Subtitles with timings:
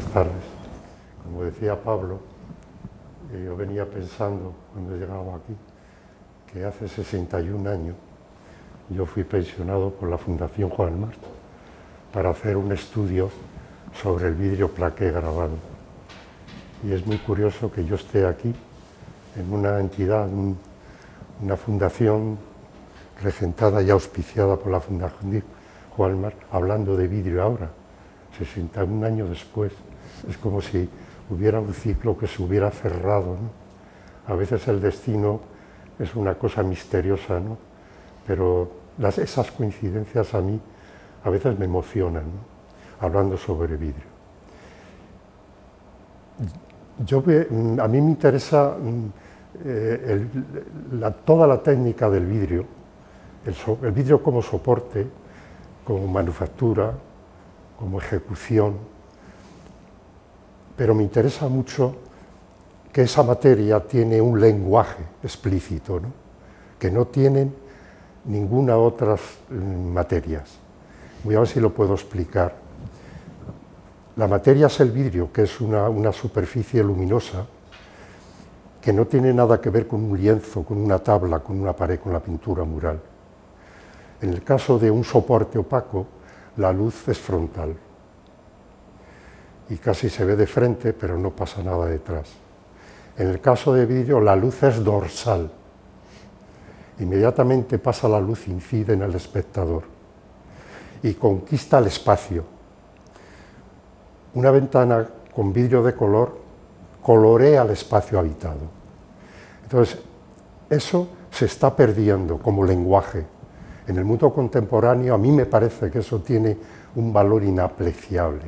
[0.00, 0.42] buenas tardes.
[1.22, 2.20] Como decía Pablo,
[3.32, 5.54] eh, yo venía pensando cuando llegaba aquí
[6.50, 7.94] que hace 61 años
[8.88, 11.28] yo fui pensionado por la Fundación Juan Marto
[12.12, 13.30] para hacer un estudio
[14.00, 15.56] sobre el vidrio plaqué grabado.
[16.82, 18.54] Y es muy curioso que yo esté aquí
[19.36, 20.28] en una entidad,
[21.42, 22.38] una fundación
[23.22, 25.42] regentada y auspiciada por la Fundación
[25.94, 27.70] Juan Marto, hablando de vidrio ahora
[28.38, 29.72] 61 años después.
[30.28, 30.88] Es como si
[31.30, 33.36] hubiera un ciclo que se hubiera cerrado.
[34.26, 35.40] A veces el destino
[35.98, 37.56] es una cosa misteriosa, ¿no?
[38.26, 40.60] pero las, esas coincidencias a mí
[41.24, 42.24] a veces me emocionan,
[43.00, 44.10] hablando sobre vidrio.
[47.04, 49.12] Yo, a mí me interesa mm,
[49.64, 50.26] eh,
[51.24, 52.64] toda la técnica del vidrio,
[53.82, 55.06] el vidrio como soporte,
[55.84, 56.92] como manufactura,
[57.78, 58.76] como ejecución,
[60.80, 61.94] pero me interesa mucho
[62.90, 66.00] que esa materia tiene un lenguaje explícito,
[66.78, 67.54] que no tienen
[68.24, 70.48] ninguna otras materias.
[71.22, 72.54] Voy a ver si lo puedo explicar.
[74.16, 77.44] La materia es el vidrio, que es una, una superficie luminosa
[78.80, 82.00] que no tiene nada que ver con un lienzo, con una tabla, con una pared,
[82.00, 82.98] con la pintura mural.
[84.22, 86.06] En el caso de un soporte opaco,
[86.56, 87.76] la luz es frontal
[89.70, 92.28] y casi se ve de frente, pero no pasa nada detrás.
[93.16, 95.50] En el caso de vidrio, la luz es dorsal.
[96.98, 99.84] Inmediatamente pasa la luz, incide en el espectador
[101.02, 102.44] y conquista el espacio.
[104.34, 106.36] Una ventana con vidrio de color
[107.02, 108.68] colorea el espacio habitado.
[109.62, 109.98] Entonces,
[110.68, 113.24] eso se está perdiendo como lenguaje
[113.90, 116.56] en el mundo contemporáneo a mí me parece que eso tiene
[116.94, 118.44] un valor inapreciable,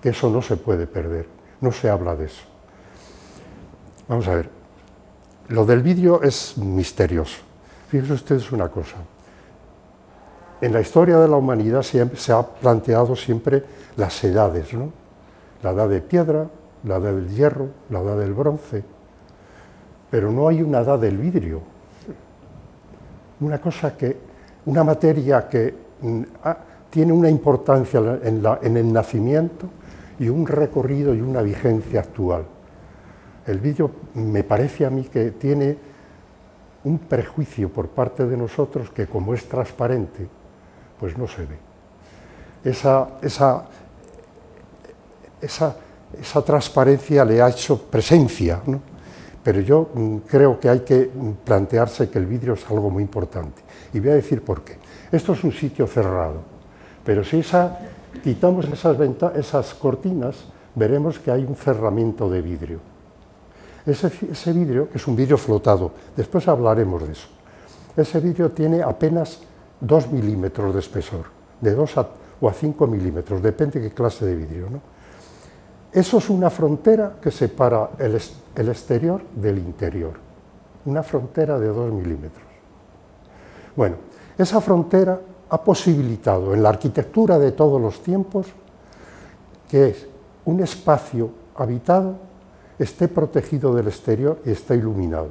[0.00, 1.26] que eso no se puede perder,
[1.60, 2.44] no se habla de eso.
[4.08, 4.50] Vamos a ver,
[5.48, 7.38] lo del vídeo es misterioso.
[7.88, 8.96] Fíjense ustedes una cosa,
[10.60, 13.62] en la historia de la humanidad siempre, se ha planteado siempre
[13.96, 14.90] las edades, ¿no?
[15.62, 16.46] La edad de piedra,
[16.84, 18.82] la edad del hierro, la edad del bronce,
[20.10, 21.60] pero no hay una edad del vidrio.
[23.40, 24.16] Una cosa que
[24.64, 26.22] una materia que mm,
[26.90, 29.68] tiene una importancia en, el nacimiento
[30.18, 32.44] y un recorrido y una vigencia actual.
[33.46, 35.76] El vídeo me parece a mí que tiene
[36.84, 40.26] un prejuicio por parte de nosotros que como es transparente,
[40.98, 41.56] pues no se ve.
[42.64, 43.64] Esa, esa,
[45.40, 45.76] esa,
[46.20, 48.80] esa transparencia le ha hecho presencia, ¿no?
[49.46, 51.08] pero yo mm, creo que hay que
[51.44, 53.62] plantearse que el vidrio es algo muy importante.
[53.92, 54.76] Y voy a decir por qué.
[55.12, 56.40] Esto es un sitio cerrado,
[57.04, 57.38] pero si
[58.22, 60.36] quitamos esas, cortinas,
[60.74, 62.80] veremos que hay un cerramiento de vidrio.
[63.84, 67.28] Ese, vidrio, que es un vidrio flotado, después hablaremos de eso,
[67.96, 69.40] ese vidrio tiene apenas
[69.80, 71.26] 2 milímetros de espesor,
[71.60, 71.96] de 2
[72.40, 74.68] o a 5 milímetros, depende de qué clase de vidrio.
[74.68, 74.80] ¿no?
[75.92, 78.20] Eso es una frontera que separa el,
[78.56, 80.14] el exterior del interior,
[80.84, 82.44] una frontera de 2 milímetros.
[83.76, 83.96] Bueno,
[84.36, 88.46] esa frontera ha posibilitado en la arquitectura de todos los tiempos
[89.68, 89.94] que
[90.44, 92.16] un espacio habitado
[92.78, 95.30] esté protegido del exterior y esté iluminado.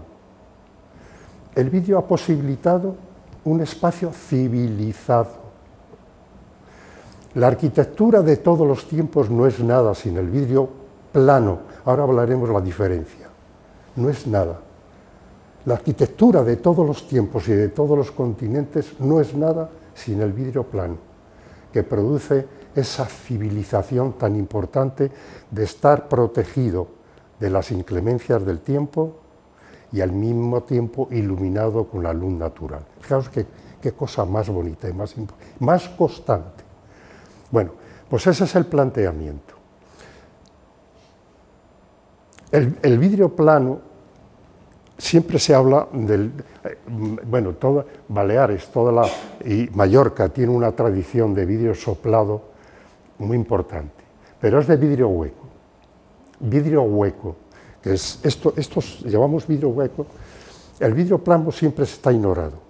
[1.53, 2.95] El vídeo ha posibilitado
[3.45, 5.45] un espacio civilizado.
[7.35, 10.69] La arquitectura de todos los tiempos no es nada sin el vidrio
[11.11, 11.59] plano.
[11.85, 13.27] Ahora hablaremos la diferencia.
[13.95, 14.59] No es nada.
[15.65, 20.21] La arquitectura de todos los tiempos y de todos los continentes no es nada sin
[20.21, 20.97] el vidrio plano,
[21.73, 22.45] que produce
[22.75, 25.09] esa civilización tan importante
[25.49, 26.87] de estar protegido
[27.39, 29.15] de las inclemencias del tiempo
[29.91, 32.85] y al mismo tiempo iluminado con la luz natural.
[32.99, 33.47] Fijaos qué,
[33.93, 35.15] cosa más bonita y más,
[35.59, 36.63] más constante.
[37.51, 37.71] Bueno,
[38.09, 39.53] pues ese es el planteamiento.
[42.51, 43.94] El vidrio plano
[44.97, 46.31] siempre se habla del,
[46.63, 46.77] eh,
[47.25, 49.07] bueno, todo, Baleares, toda la,
[49.43, 52.41] y Mallorca tiene una tradición de vidrio soplado
[53.19, 54.03] muy importante,
[54.39, 55.45] pero es de vidrio hueco,
[56.39, 57.35] vidrio hueco,
[57.81, 60.05] que es esto, estos llamamos vidrio hueco,
[60.79, 62.65] el vidrio plano siempre está ignorado.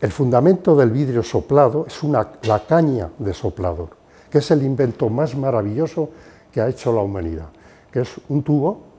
[0.00, 3.90] El fundamento del vidrio soplado es una, la caña de soplador,
[4.30, 6.10] que es el invento más maravilloso
[6.52, 7.48] que ha hecho la humanidad,
[7.90, 8.95] que es un tubo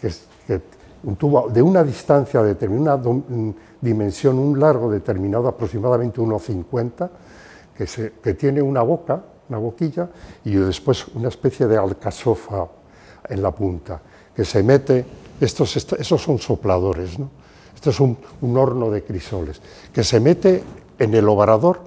[0.00, 0.10] que
[1.02, 7.10] un tubo de una distancia determinada, una dimensión, un largo determinado, aproximadamente 1,50,
[8.22, 10.08] que, tiene una boca, una boquilla,
[10.44, 12.66] y después una especie de alcasofa
[13.28, 14.00] en la punta,
[14.34, 15.04] que se mete,
[15.40, 17.30] estos, esos son sopladores, ¿no?
[17.74, 18.18] Esto es un,
[18.58, 20.62] horno de crisoles, que se mete
[20.98, 21.80] en el obrador,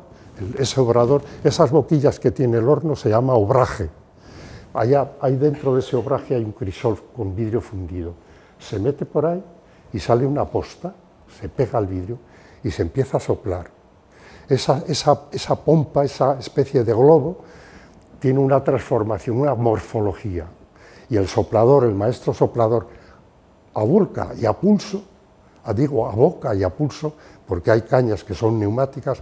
[0.58, 3.92] ese obrador, esas boquillas que tiene el horno se llama obraje.
[4.74, 8.14] Allá, ahí dentro de ese obraje hay un crisol con vidrio fundido.
[8.58, 9.44] Se mete por ahí
[9.94, 10.94] y sale una posta,
[11.40, 12.18] se pega al vidrio
[12.64, 13.70] y se empieza a soplar.
[14.50, 17.38] Esa, pompa, esa especie de globo,
[18.20, 20.48] tiene una transformación, una morfología.
[21.10, 22.88] Y el soplador, el maestro soplador,
[23.76, 23.84] a
[24.40, 25.04] y a pulso,
[25.76, 27.14] digo a boca y a pulso,
[27.48, 29.20] porque hay cañas que son neumáticas,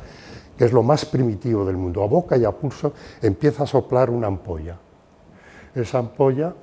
[0.57, 4.09] que es lo más primitivo del mundo, a boca y a pulso empieza a soplar
[4.09, 4.77] una ampolla.
[5.75, 6.53] Esa ampolla,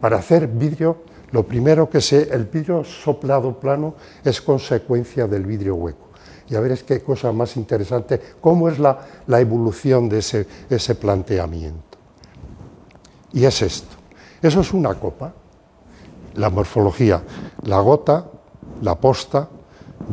[0.00, 0.98] para hacer vidrio,
[1.30, 3.94] lo primero que sé, el vidrio soplado plano
[4.24, 6.08] es consecuencia del vidrio hueco.
[6.48, 11.98] Ya veréis qué cosa más interesante, cómo es la, evolución de ese, ese planteamiento.
[13.32, 13.96] Y es esto.
[14.42, 15.32] Eso es una copa.
[16.34, 17.22] La morfología,
[17.62, 18.26] la gota,
[18.82, 19.48] la posta,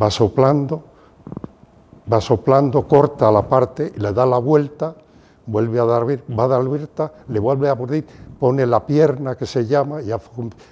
[0.00, 0.84] va soplando,
[2.10, 4.94] va soplando, corta la parte, le da la vuelta,
[5.46, 8.06] vuelve a dar, va a dar vuelta, le vuelve a abrir,
[8.42, 10.10] pone la pierna que se llama, y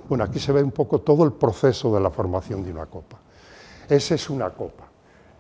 [0.09, 3.17] bueno, aquí se ve un poco todo el proceso de la formación de una copa.
[3.89, 4.89] Esa es una copa.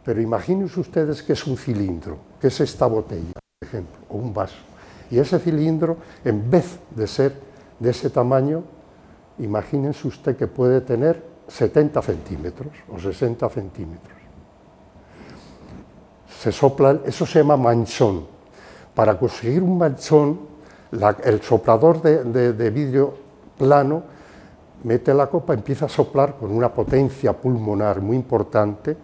[0.04, 4.32] Pero imagínense ustedes que es un cilindro, que es esta botella, por ejemplo, o un
[4.32, 4.54] vaso.
[5.10, 7.34] Y ese cilindro, en vez de ser
[7.80, 8.62] de ese tamaño,
[9.40, 14.18] imagínense usted que puede tener 70 centímetros o 60 centímetros.
[16.38, 18.24] Se sopla, eso se llama manchón.
[18.94, 20.49] Para conseguir un manchón,
[20.92, 23.14] el soplador de, vidrio
[23.56, 24.02] plano
[24.84, 28.96] mete la copa, empieza a soplar con una potencia pulmonar muy importante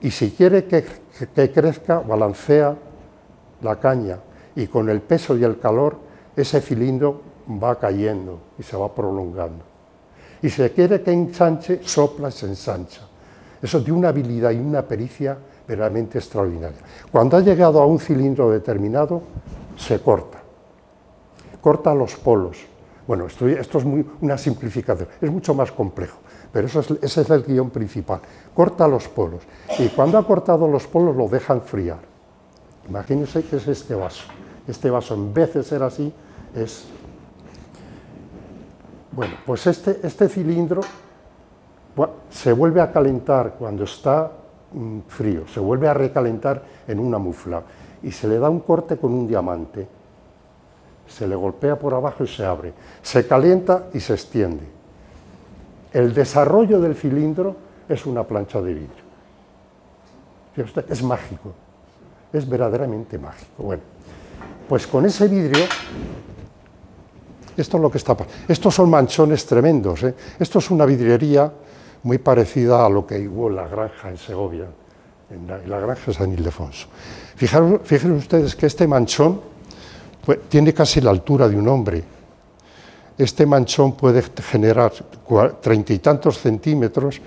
[0.00, 0.84] y si quiere que,
[1.52, 2.76] crezca, balancea
[3.62, 4.18] la caña
[4.56, 5.96] y con el peso y el calor
[6.36, 7.20] ese cilindro
[7.62, 9.64] va cayendo y se va prolongando.
[10.42, 13.02] Y si quiere que ensanche, sopla se ensancha.
[13.62, 16.76] Eso de una habilidad y una pericia verdaderamente extraordinaria.
[17.10, 19.22] Cuando ha llegado a un cilindro determinado,
[19.76, 20.43] se corta.
[21.64, 22.58] Corta los polos.
[23.06, 23.84] Bueno, esto, es
[24.20, 26.18] una simplificación, es mucho más complejo
[26.54, 28.20] pero eso ese es el guion principal.
[28.54, 29.42] Corta los polos
[29.76, 31.98] y cuando ha cortado los polos lo deja enfriar.
[32.88, 34.22] Imagínense que es este vaso.
[34.68, 36.12] Este vaso en vez de ser así
[36.54, 36.84] es...
[39.10, 40.82] Bueno, pues este, este cilindro
[42.30, 44.30] se vuelve a calentar cuando está
[44.72, 47.64] mm, frío, se vuelve a recalentar en una mufla
[48.00, 49.88] y se le da un corte con un diamante.
[51.06, 52.72] Se le golpea por abajo y se abre.
[53.02, 54.74] Se calienta y se extiende
[55.94, 57.56] el desarrollo del cilindro
[57.88, 59.04] es una plancha de vidrio.
[60.88, 61.54] es mágico,
[62.32, 63.62] es verdaderamente mágico.
[63.62, 63.82] Bueno,
[64.68, 65.64] pues con ese vidrio,
[67.56, 68.36] esto es lo que está pasando.
[68.48, 70.02] Estos son manchones tremendos.
[70.02, 70.14] ¿eh?
[70.38, 71.50] Esto es una vidriería
[72.02, 74.66] muy parecida a lo que hubo en la granja en Segovia,
[75.30, 76.88] en la, granja de San Ildefonso.
[77.36, 79.40] Fíjense ustedes que este manchón
[80.24, 82.04] pues, tiene casi la altura de un hombre
[83.16, 84.92] este manchón puede generar
[85.60, 87.20] treinta y tantos centímetros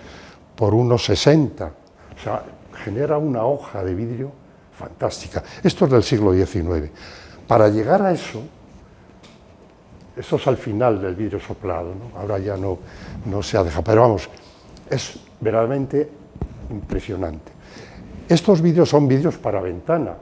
[0.56, 1.72] por unos sesenta.
[2.16, 2.44] O sea,
[2.84, 4.32] genera una hoja de vidrio
[4.78, 5.44] fantástica.
[5.64, 6.90] Esto es del siglo XIX.
[7.48, 8.42] Para llegar a eso,
[10.16, 12.80] eso es al final del vidrio soplado, ahora ya no,
[13.26, 14.30] no se ha dejado, pero vamos,
[14.90, 16.10] es verdaderamente
[16.70, 17.52] impresionante.
[18.28, 20.16] Estos vidrios son vidrios para ventana.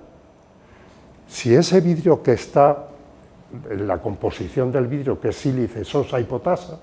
[1.28, 2.88] Si ese vidrio que está
[3.70, 6.80] la composición del vidrio, que es sílice, sosa y potasa,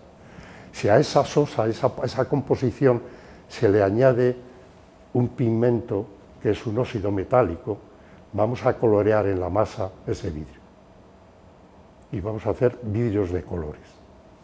[0.73, 3.03] si a esa sosa, a esa, composición,
[3.49, 4.37] se le añade
[5.13, 6.07] un pigmento,
[6.43, 7.79] que es un óxido metálico,
[8.33, 10.63] vamos a colorear en la masa ese vidrio.
[12.11, 13.83] Y vamos a hacer vidrios de colores.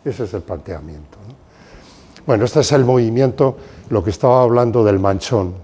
[0.04, 1.18] Ese es el planteamiento.
[2.26, 3.56] Bueno, este es el movimiento,
[3.88, 5.54] lo que estaba hablando del manchón.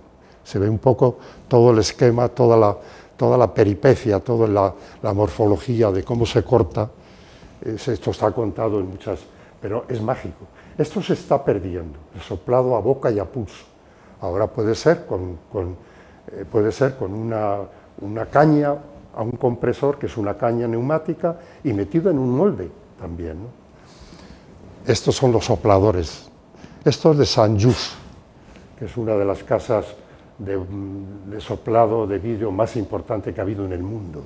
[0.43, 2.77] Se ve un poco todo el esquema, toda la,
[3.17, 6.91] toda la peripecia, toda la, morfología de cómo se corta,
[7.65, 9.21] esto está contado en muchas,
[9.61, 10.47] pero es mágico.
[10.77, 13.65] Esto se está perdiendo, el soplado a boca y a pulso.
[14.21, 15.39] Ahora puede ser con,
[16.33, 18.75] eh, puede ser con una, caña
[19.15, 23.39] a un compresor, que es una caña neumática, y metido en un molde también.
[24.87, 26.29] Estos son los sopladores.
[26.85, 27.93] Esto es de San Just,
[28.79, 29.87] que es una de las casas
[30.39, 34.23] de, soplado de vidrio más importante que ha habido en el mundo.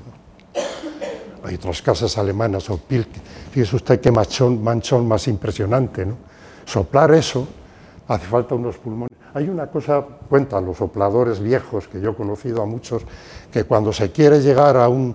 [1.44, 3.08] Hay otras casas alemanas o Pilk.
[3.50, 6.04] Fíjese usted qué manchón, manchón más impresionante.
[6.04, 6.16] ¿no?
[6.64, 7.46] Soplar eso
[8.08, 9.16] hace falta unos pulmones.
[9.34, 13.02] Hay una cosa, cuentan los sopladores viejos, que yo he conocido a muchos,
[13.52, 15.14] que cuando se quiere llegar a un,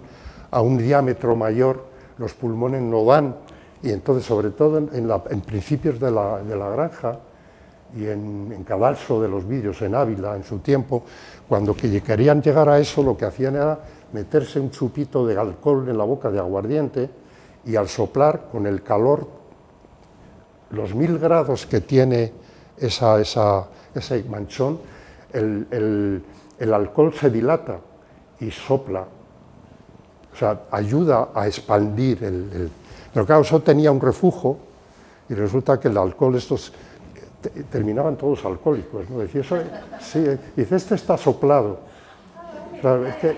[0.51, 1.83] a un diámetro mayor,
[2.17, 3.35] los pulmones no dan,
[3.83, 7.19] y entonces, sobre todo en, principios de la, granja
[7.95, 11.03] y en, en, cadalso de los vidrios en Ávila en su tiempo,
[11.47, 13.79] cuando querían llegar a eso, lo que hacían era
[14.13, 17.09] meterse un chupito de alcohol en la boca de aguardiente
[17.65, 19.27] y al soplar con el calor,
[20.71, 22.33] los mil grados que tiene
[22.77, 24.79] esa, ese manchón,
[25.31, 26.23] el,
[26.59, 27.79] alcohol se dilata
[28.39, 29.05] y sopla.
[30.33, 32.71] O sea, ayuda a expandir el,
[33.13, 34.57] Pero claro, eso tenía un refugio
[35.29, 36.73] y resulta que el alcohol, estos
[37.49, 39.09] terminaban todos alcohólicos.
[39.09, 39.19] ¿no?
[39.19, 39.57] Decía, eso,
[39.99, 40.23] sí,
[40.55, 41.79] dice, este está soplado.
[43.21, 43.37] que,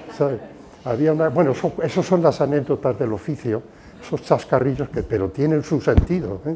[0.86, 3.62] Había una, bueno, eso, esos son las anécdotas del oficio,
[4.00, 6.56] esos chascarrillos que, pero tienen su sentido, ¿eh?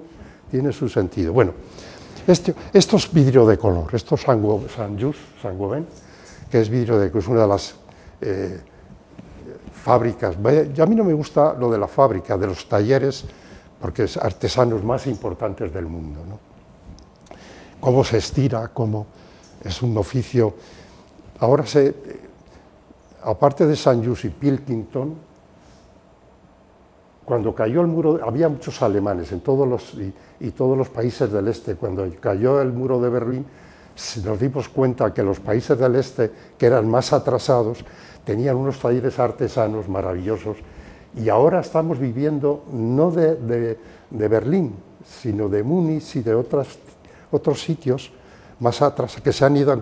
[0.51, 1.33] tienen su sentido.
[1.33, 1.53] Bueno,
[2.27, 4.43] este, esto es vidrio de color, esto es San,
[5.41, 5.87] San
[6.51, 7.75] que es vidrio de que es una de las
[8.21, 8.59] eh,
[9.73, 10.35] fábricas.
[10.35, 13.25] A mí no me gusta lo de la fábrica, de los talleres,
[13.81, 16.21] porque es artesanos más importantes del mundo.
[16.27, 16.48] ¿no?
[17.79, 19.07] Cómo se estira, cómo
[19.63, 20.53] es un oficio.
[21.39, 21.63] Ahora
[23.23, 25.29] aparte de San Just y Pilkington,
[27.29, 29.95] cuando cayó el muro, había muchos alemanes en todos los,
[30.39, 31.75] y, todos los países del este.
[31.75, 33.45] Cuando cayó el muro de Berlín,
[34.25, 37.85] nos dimos cuenta que los países del este, que eran más atrasados,
[38.25, 40.57] tenían unos talleres artesanos maravillosos.
[41.15, 43.77] Y ahora estamos viviendo no de,
[44.09, 44.73] Berlín,
[45.05, 46.79] sino de Múnich y de otras,
[47.31, 48.11] otros sitios
[48.59, 49.73] más atrás que se han ido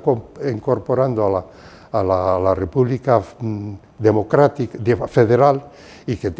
[0.46, 1.46] incorporando a la,
[1.92, 5.64] a la, República mm, Democrática Federal
[6.06, 6.34] y que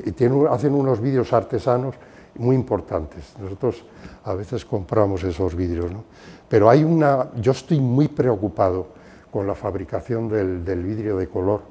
[0.50, 1.96] hacen unos vídeos artesanos
[2.36, 3.34] muy importantes.
[3.40, 3.84] Nosotros
[4.26, 6.04] a veces compramos esos vídeos, ¿no?
[6.48, 8.88] pero hay una, yo estoy muy preocupado
[9.32, 11.62] con la fabricación del, del vidrio de color,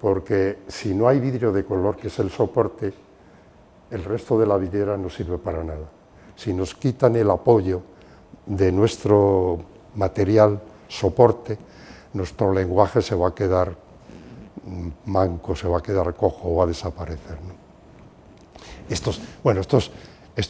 [0.00, 2.92] porque si no hay vidrio de color, que es el soporte,
[3.90, 5.88] el resto de la vidriera no sirve para nada.
[6.34, 7.82] Si nos quitan el apoyo
[8.46, 9.58] de nuestro
[9.94, 11.58] material soporte,
[12.12, 13.74] nuestro lenguaje se va a quedar
[15.06, 17.38] manco, se va a quedar cojo va a desaparecer.
[18.88, 19.78] Estos, bueno, esto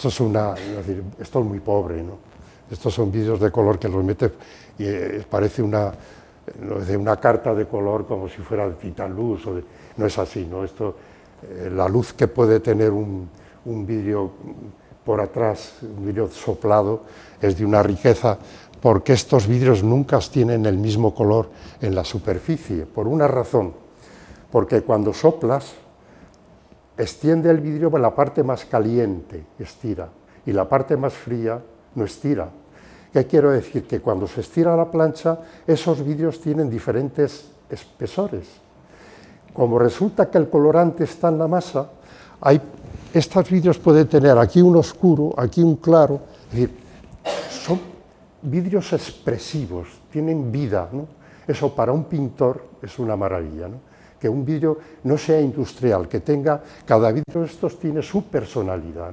[0.09, 0.55] es una,
[1.19, 2.19] esto es muy pobre, ¿no?
[2.71, 4.33] Estos son vídeos de color que los mete
[4.79, 5.93] y eh, parece una,
[6.99, 9.61] una carta de color como si fuera de titanluz, o
[9.97, 10.65] no es así, ¿no?
[10.65, 10.97] Esto,
[11.43, 13.29] eh, la luz que puede tener un,
[13.67, 13.87] un
[15.05, 17.03] por atrás, un vídeo soplado,
[17.41, 18.39] es de una riqueza
[18.81, 21.49] porque estos vidrios nunca tienen el mismo color
[21.81, 23.73] en la superficie, por una razón,
[24.53, 25.73] porque cuando soplas,
[26.97, 30.09] extiende el vidrio por la parte más caliente, estira,
[30.45, 31.61] y la parte más fría
[31.95, 32.51] no estira.
[33.13, 33.87] ¿Qué quiero decir?
[33.87, 38.47] Que cuando se estira la plancha, esos vidrios tienen diferentes espesores.
[39.53, 41.89] Como resulta que el colorante está en la masa,
[42.41, 42.61] hay,
[43.13, 46.21] estos vidrios pueden tener aquí un oscuro, aquí un claro,
[47.49, 47.81] son
[48.43, 50.89] vidrios expresivos, tienen vida.
[51.47, 53.69] Eso para un pintor es una maravilla.
[54.19, 59.13] Que un vidrio no sea industrial, que tenga, cada vidrio de estos tiene su personalidad.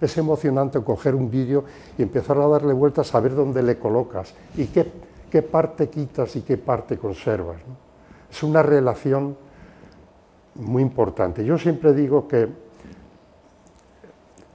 [0.00, 1.64] Es emocionante coger un vidrio
[1.96, 4.90] y empezar a darle vueltas a ver dónde le colocas y qué,
[5.30, 7.58] qué parte quitas y qué parte conservas.
[8.30, 9.36] Es una relación
[10.54, 11.44] muy importante.
[11.44, 12.48] Yo siempre digo que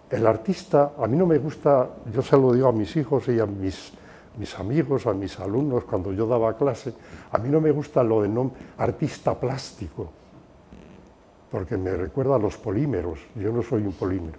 [0.10, 3.40] el artista, a mí no me gusta, yo se lo digo a mis hijos y
[3.40, 3.92] a mis
[4.58, 6.94] amigos, a mis alumnos, cuando yo daba clase,
[7.32, 10.10] a mí no me gusta lo de no, artista plástico,
[11.52, 14.38] porque me recuerda a los polímeros, yo no soy un polímero.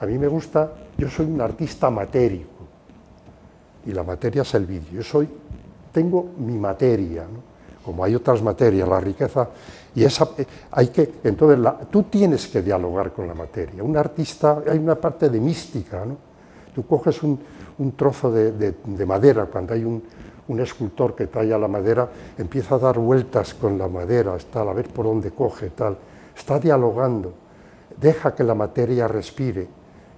[0.00, 2.60] A mí me gusta, yo soy un artista matérico,
[3.86, 4.92] y la materia es el vídeo.
[4.92, 5.28] Yo soy,
[5.92, 7.24] tengo mi materia,
[7.84, 9.48] como hay otras materias, la riqueza,
[9.94, 11.58] y esa, eh, hay que, entonces
[11.90, 13.82] tú tienes que dialogar con la materia.
[13.82, 16.16] Un artista, hay una parte de mística, ¿no?
[16.74, 17.40] Tú coges un,
[17.80, 20.02] un trozo de, madera, cuando hay un,
[20.60, 24.88] escultor que talla la madera, empieza a dar vueltas con la madera, está a ver
[24.88, 25.96] por dónde coge, tal,
[26.36, 27.32] está dialogando,
[27.96, 29.68] deja que la materia respire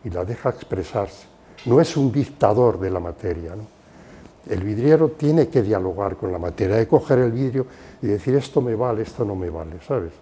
[0.02, 1.26] y la deja expresarse.
[1.66, 3.52] No es un dictador de la materia.
[4.48, 7.66] El vidriero tiene que dialogar con la materia, de coger el vidrio
[8.00, 10.12] y decir esto me vale, esto no me vale, ¿sabes?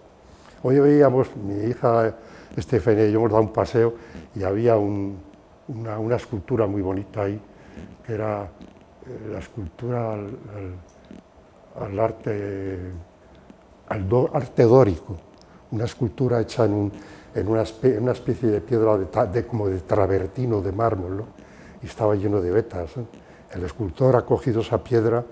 [0.63, 2.15] Hoy veíamos, mi hija
[2.55, 3.93] Estefania y yo hemos dado un paseo
[4.35, 5.17] y había un,
[5.67, 7.41] una, escultura muy bonita ahí,
[8.05, 10.13] que era eh, la escultura
[11.79, 12.77] al, arte,
[13.87, 15.17] al arte dórico,
[15.71, 16.91] una escultura hecha en,
[17.47, 17.61] una,
[18.11, 18.99] especie de piedra
[19.47, 21.25] como de travertino, de mármol,
[21.81, 22.91] y estaba lleno de vetas.
[23.53, 25.23] El escultor ha cogido esa piedra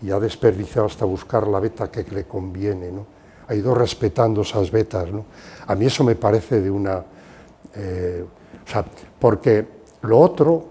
[0.00, 3.06] y ha desperdiciado hasta buscar la veta que le conviene, ¿no?
[3.48, 5.24] Ha ido respetando esas vetas, ¿no?
[5.66, 7.02] A mí eso me parece de una...
[7.74, 8.24] Eh,
[8.64, 8.84] o sea,
[9.18, 9.66] porque
[10.02, 10.64] lo otro,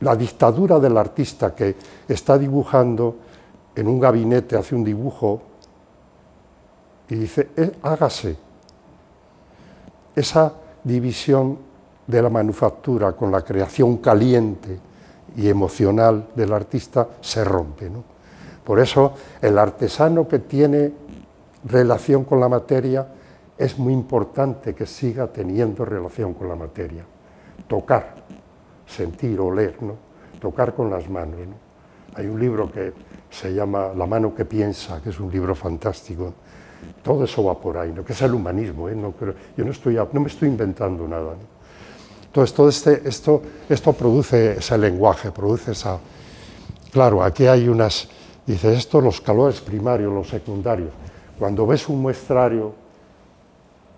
[0.00, 1.76] la dictadura del artista que
[2.08, 3.16] está dibujando
[3.74, 5.42] en un gabinete, hace un dibujo
[7.08, 8.36] y dice, eh, hágase.
[10.14, 11.58] Esa división
[12.06, 14.87] de la manufactura con la creación caliente
[15.36, 17.90] y emocional del artista se rompe.
[18.64, 20.92] Por eso el artesano que tiene
[21.64, 23.06] relación con la materia
[23.56, 27.04] es muy importante que siga teniendo relación con la materia.
[27.66, 28.14] Tocar,
[28.86, 29.96] sentir, oler, ¿no?
[30.38, 31.40] tocar con las manos.
[32.14, 32.92] Hay un libro que
[33.30, 36.32] se llama La mano que piensa, que es un libro fantástico.
[37.02, 38.04] Todo eso va por ahí, ¿no?
[38.04, 38.88] que es el humanismo.
[38.88, 38.94] ¿eh?
[38.94, 39.12] No
[39.56, 41.34] yo no, estoy, no me estoy inventando nada.
[42.28, 45.98] Entonces, todo este, esto, esto produce ese lenguaje, produce esa...
[46.92, 48.08] Claro, aquí hay unas...
[48.46, 50.90] Dice, esto los calores primarios, los secundarios.
[51.38, 52.72] Cuando ves un muestrario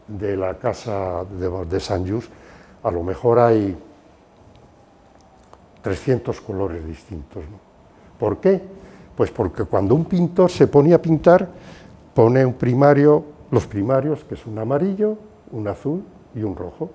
[0.08, 2.30] de la casa de, de San Just,
[2.82, 3.76] a lo mejor hay
[5.82, 7.42] 300 colores distintos.
[7.44, 7.58] ¿no?
[8.18, 8.60] ¿Por qué?
[9.16, 11.48] Pues porque cuando un pintor se pone a pintar,
[12.14, 15.16] pone un primario, los primarios, que es un amarillo,
[15.52, 16.90] un azul y un rojo.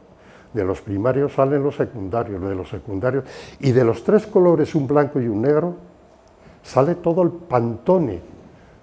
[0.56, 3.26] De los primarios salen los secundarios, de los secundarios,
[3.60, 5.76] y de los tres colores, un blanco y un negro,
[6.64, 8.22] sale todo el pantone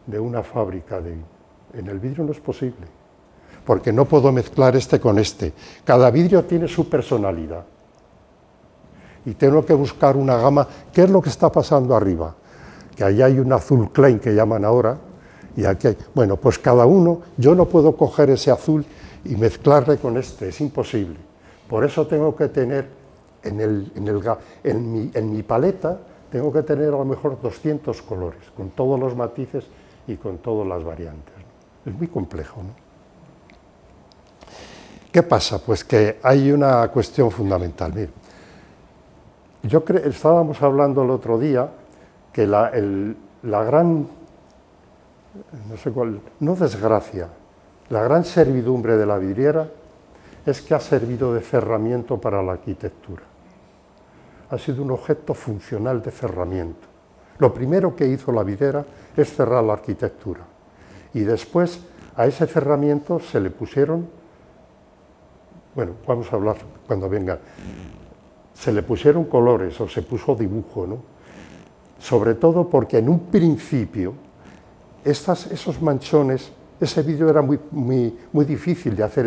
[0.07, 1.17] de una fábrica de...
[1.73, 2.87] En el vidrio no es posible,
[3.65, 5.55] porque no puedo mezclar este con este.
[5.83, 7.65] Cada vidrio tiene su personalidad.
[9.25, 10.69] Y tengo que buscar una gama.
[10.93, 12.35] ¿Qué es lo que está pasando arriba?
[12.95, 14.99] Que allá hay un azul Klein que llaman ahora,
[15.57, 15.97] y aquí hay...
[16.15, 18.85] Bueno, pues cada uno, yo no puedo coger ese azul
[19.25, 21.32] y mezclarle con este, es imposible.
[21.73, 22.87] Por eso tengo que tener
[23.43, 23.91] en, el,
[24.63, 25.99] en, mi, paleta,
[26.31, 29.65] tengo que tener a lo mejor 200 colores, con todos los matices
[30.07, 31.33] y con todas las variantes.
[31.87, 32.63] Es muy complejo.
[32.63, 32.75] ¿no?
[35.11, 35.61] ¿Qué pasa?
[35.61, 37.91] Pues que hay una cuestión fundamental.
[37.95, 38.11] Mira,
[39.63, 41.71] yo estábamos hablando el otro día
[42.35, 42.71] que la,
[43.45, 44.07] la gran,
[45.71, 47.29] no sé cuál, no desgracia,
[47.89, 49.71] la gran servidumbre de la vidriera
[50.45, 53.23] es que ha servido de cerramiento para la arquitectura.
[54.51, 56.89] Ha sido un objeto funcional de cerramiento.
[57.39, 58.85] Lo primero que hizo la videra
[59.17, 60.41] es cerrar la arquitectura.
[61.15, 61.81] Y después
[62.17, 64.09] a ese cerramiento se le pusieron,
[65.75, 67.39] bueno, vamos a hablar cuando venga,
[68.53, 70.99] se le pusieron colores o se puso dibujo, ¿no?
[71.99, 74.15] Sobre todo porque en un principio
[75.05, 79.27] esos manchones ese vidrio era muy, muy, muy difícil de hacer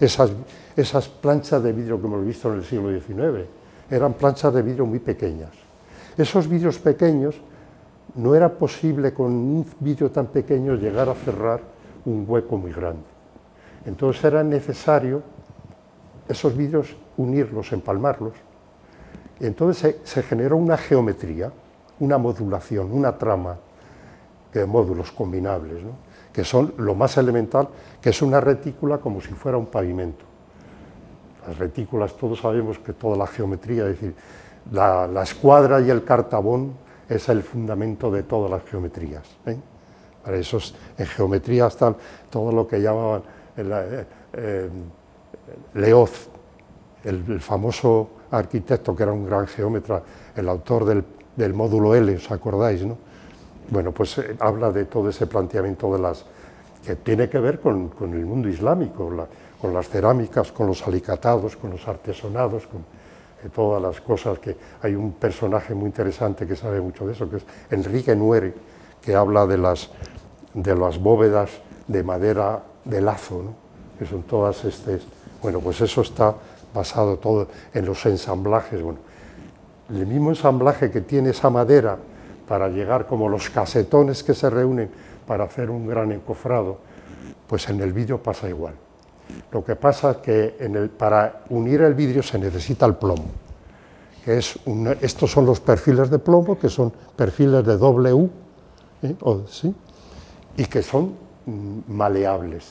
[0.00, 0.32] esas,
[0.76, 3.48] esas planchas de vidrio que hemos visto en el siglo XIX.
[3.90, 5.50] Eran planchas de vidrio muy pequeñas.
[6.16, 7.40] Esos vidrios pequeños
[8.14, 11.60] no era posible con un vidrio tan pequeño llegar a cerrar
[12.04, 13.02] un hueco muy grande.
[13.84, 15.22] Entonces era necesario
[16.28, 18.34] esos vidrios unirlos, empalmarlos.
[19.40, 21.50] Entonces se, se generó una geometría,
[21.98, 23.56] una modulación, una trama
[24.52, 25.82] de módulos combinables.
[26.32, 27.68] Que son lo más elemental,
[28.00, 30.24] que es una retícula como si fuera un pavimento.
[31.46, 34.14] Las retículas, todos sabemos que toda la geometría, es decir,
[34.70, 36.74] la, escuadra y el cartabón
[37.08, 39.24] es el fundamento de todas las geometrías.
[39.46, 39.58] ¿eh?
[40.24, 40.58] Para eso
[40.96, 41.96] en geometría están
[42.30, 43.22] todo lo que llamaban
[43.56, 44.70] eh, eh,
[45.74, 46.28] Leoz,
[47.04, 50.02] el, famoso arquitecto que era un gran geómetra,
[50.34, 51.04] el autor del,
[51.36, 52.86] del módulo L, ¿os acordáis?
[52.86, 52.96] No?
[53.72, 56.26] Bueno, pues eh, habla de todo ese planteamiento de las
[56.84, 59.10] que tiene que ver con, el mundo islámico,
[59.58, 64.54] con las cerámicas, con los alicatados, con los artesonados, con eh, todas las cosas que
[64.82, 68.52] hay un personaje muy interesante que sabe mucho de eso, que es Enrique Nuere,
[69.00, 69.88] que habla de las,
[70.52, 71.48] de las bóvedas
[71.88, 73.54] de madera de lazo,
[73.98, 75.00] que son todas estas.
[75.40, 76.34] Bueno, pues eso está
[76.74, 78.82] basado todo en los ensamblajes.
[78.82, 78.98] Bueno,
[79.88, 81.96] el mismo ensamblaje que tiene esa madera
[82.52, 84.90] para llegar como los casetones que se reúnen
[85.26, 86.76] para hacer un gran encofrado,
[87.46, 88.74] pues en el vidrio pasa igual.
[89.50, 93.24] Lo que pasa es que para unir el vidrio se necesita el plomo.
[94.22, 94.58] Que es
[95.00, 98.28] estos son los perfiles de plomo, que son perfiles de.
[99.48, 99.74] ¿sí?
[100.54, 101.14] y que son
[101.46, 102.70] mm, maleables,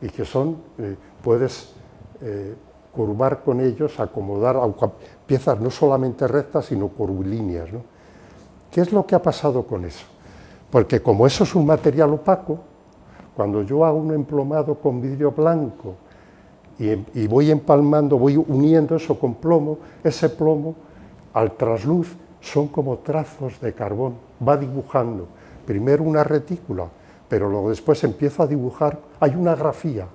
[0.00, 1.74] y que son, eh, puedes
[2.22, 2.54] eh,
[2.90, 4.58] curvar con ellos, acomodar
[5.26, 7.70] piezas no solamente rectas, sino curvilíneas.
[7.70, 7.89] ¿no?
[8.70, 10.06] ¿Qué es lo que ha pasado con eso?
[10.70, 12.58] Porque como eso es un material opaco,
[13.34, 15.94] cuando yo hago un emplomado con vidrio blanco
[16.78, 20.74] y, voy empalmando, voy uniendo eso con plomo, ese plomo
[21.34, 24.14] al trasluz son como trazos de carbón,
[24.46, 25.26] va dibujando.
[25.66, 26.86] Primero una retícula,
[27.28, 30.06] pero luego después empiezo a dibujar, hay una grafía,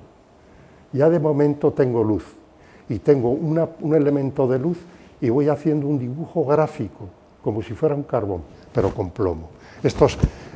[0.92, 2.26] ya de momento tengo luz
[2.90, 4.78] y tengo un elemento de luz
[5.22, 7.06] y voy haciendo un dibujo gráfico,
[7.46, 8.42] como si fuera un carbón,
[8.74, 9.52] pero con plomo.
[9.84, 10.08] Esto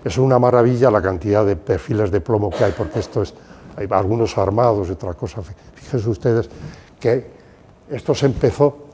[0.04, 3.32] es, una maravilla la cantidad de perfiles de plomo que hay, porque esto es,
[3.78, 5.44] hay algunos armados y otra cosa.
[5.76, 6.50] Fíjense ustedes
[7.00, 7.28] que
[7.92, 8.88] esto se empezó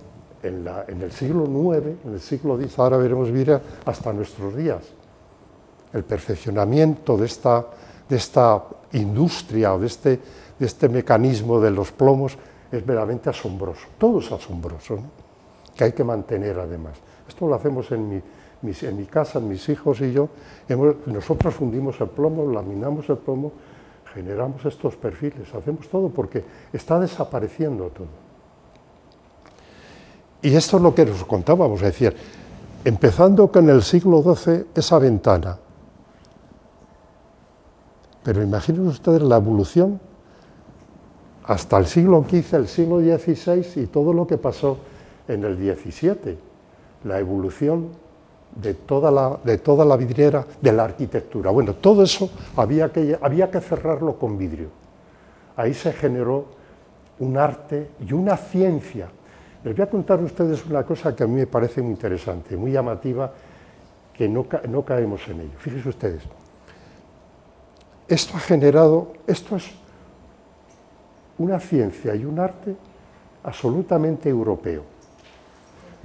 [0.44, 0.68] en,
[1.02, 4.82] el siglo IX, en el siglo X, ahora veremos bien, hasta nuestros días.
[5.94, 7.66] El perfeccionamiento de esta,
[8.10, 10.20] de esta industria o de este,
[10.60, 12.38] de este mecanismo de los plomos
[12.70, 13.88] es verdaderamente asombroso.
[13.98, 15.00] Todo es asombroso,
[15.74, 17.05] que hay que mantener además.
[17.28, 18.22] Esto lo hacemos en mi,
[18.82, 20.30] en mi casa, mis hijos y yo.
[21.06, 23.52] nosotros fundimos el plomo, laminamos el plomo,
[24.14, 28.08] generamos estos perfiles, hacemos todo porque está desapareciendo todo.
[30.42, 32.16] Y esto es lo que nos contábamos, es decir,
[32.84, 35.58] empezando con el siglo XII, esa ventana.
[38.24, 40.00] Pero imaginen ustedes la evolución
[41.44, 44.78] hasta el siglo XV, el siglo XVI y todo lo que pasó
[45.28, 46.38] en el XVII,
[47.06, 47.90] la evolución
[48.56, 51.52] de toda la, de toda la vidriera, de la arquitectura.
[51.52, 54.70] Bueno, todo eso había que, había que cerrarlo con vidrio.
[55.56, 56.46] Ahí se generó
[57.20, 59.08] un arte y una ciencia.
[59.64, 62.56] Les voy a contar a ustedes una cosa que a mí me parece muy interesante,
[62.58, 63.32] muy llamativa,
[64.14, 65.58] que no, no caemos en ello.
[65.58, 66.24] Fíjense ustedes,
[68.08, 69.72] esto ha generado, esto es
[71.38, 72.76] una ciencia y un arte
[73.44, 74.95] absolutamente europeo.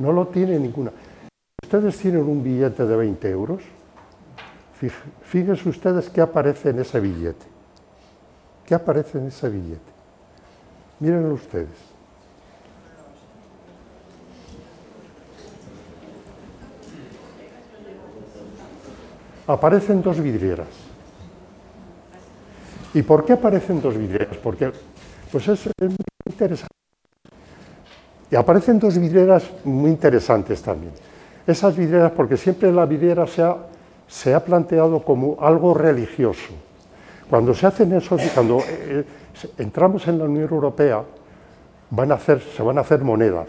[0.01, 0.91] No lo tiene ninguna.
[1.63, 3.63] Ustedes tienen un billete de 20 euros.
[5.25, 7.45] Fíjense ustedes qué aparece en ese billete.
[8.65, 9.93] ¿Qué aparece en ese billete?
[11.01, 11.69] Mírenlo ustedes.
[19.47, 20.69] Aparecen dos vidrieras.
[22.95, 24.39] ¿Y por qué aparecen dos vidrieras?
[24.39, 24.73] Porque
[25.31, 26.80] pues es, muy interesante.
[28.31, 30.93] Y aparecen dos vidrieras muy interesantes también.
[31.47, 33.57] Esas vidrieras, porque siempre la vidriera se ha,
[34.07, 36.53] se ha planteado como algo religioso.
[37.29, 39.05] Cuando se hacen eso, cuando eh, eh,
[39.59, 41.03] entramos en la Unión Europea,
[42.57, 43.49] se van a hacer monedas.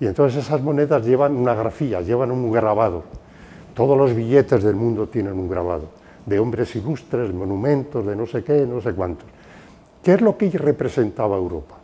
[0.00, 3.04] Y entonces esas monedas llevan una grafía, llevan un grabado.
[3.74, 5.88] Todos los billetes del mundo tienen un grabado,
[6.26, 9.26] de hombres ilustres, monumentos, de no sé qué, no sé cuántos.
[10.02, 11.76] ¿Qué es lo que representaba Europa?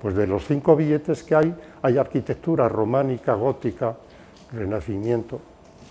[0.00, 3.96] Pues de los cinco billetes que hay, hay arquitectura románica, gótica,
[4.52, 5.40] renacimiento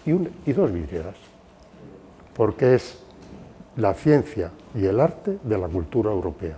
[0.06, 1.16] y, dos vidrieras,
[2.36, 2.98] porque es
[3.76, 6.58] la ciencia y el arte de la cultura europea.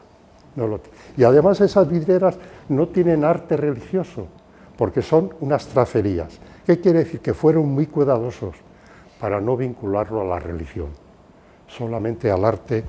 [1.17, 2.37] y además esas vidrieras
[2.69, 4.27] no tienen arte religioso,
[4.77, 6.39] porque son unas tracerías.
[6.65, 7.19] ¿Qué quiere decir?
[7.21, 8.55] Que fueron muy cuidadosos
[9.19, 10.89] para no vincularlo a la religión,
[11.67, 12.83] solamente al arte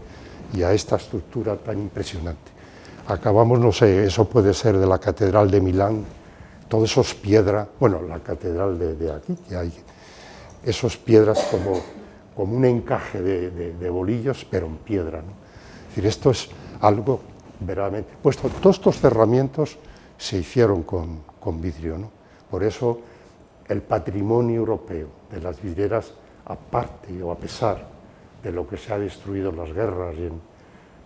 [0.53, 2.60] y a esta estructura tan impresionante.
[3.07, 6.05] Acabamos, no sé, eso puede ser de la Catedral de Milán,
[6.71, 9.73] todo eso es piedra, bueno, la catedral de, aquí, que hay
[10.65, 11.81] esos piedras como,
[12.37, 15.19] como un encaje de, bolillos, pero en piedra.
[15.21, 15.33] ¿no?
[15.83, 16.49] Es decir, esto es
[16.81, 17.23] algo
[17.59, 18.13] verdaderamente...
[18.23, 19.79] Puesto, todos estos cerramientos
[20.17, 22.09] se hicieron con, con vidrio, ¿no?
[22.49, 23.01] Por eso
[23.67, 26.13] el patrimonio europeo de las vidrieras,
[26.45, 27.85] aparte o a pesar
[28.45, 30.31] de lo que se ha destruido en las guerras, y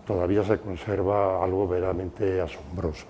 [0.06, 3.06] todavía se conserva algo verdaderamente asombroso.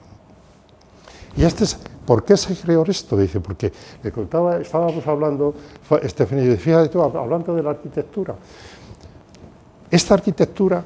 [1.37, 1.75] Y este es,
[2.07, 3.17] ¿por qué se creó esto?
[3.17, 5.55] Dice, porque le contaba, estábamos hablando,
[6.03, 8.35] Estefanía, decía, hablando de la arquitectura.
[9.91, 10.83] Esta arquitectura,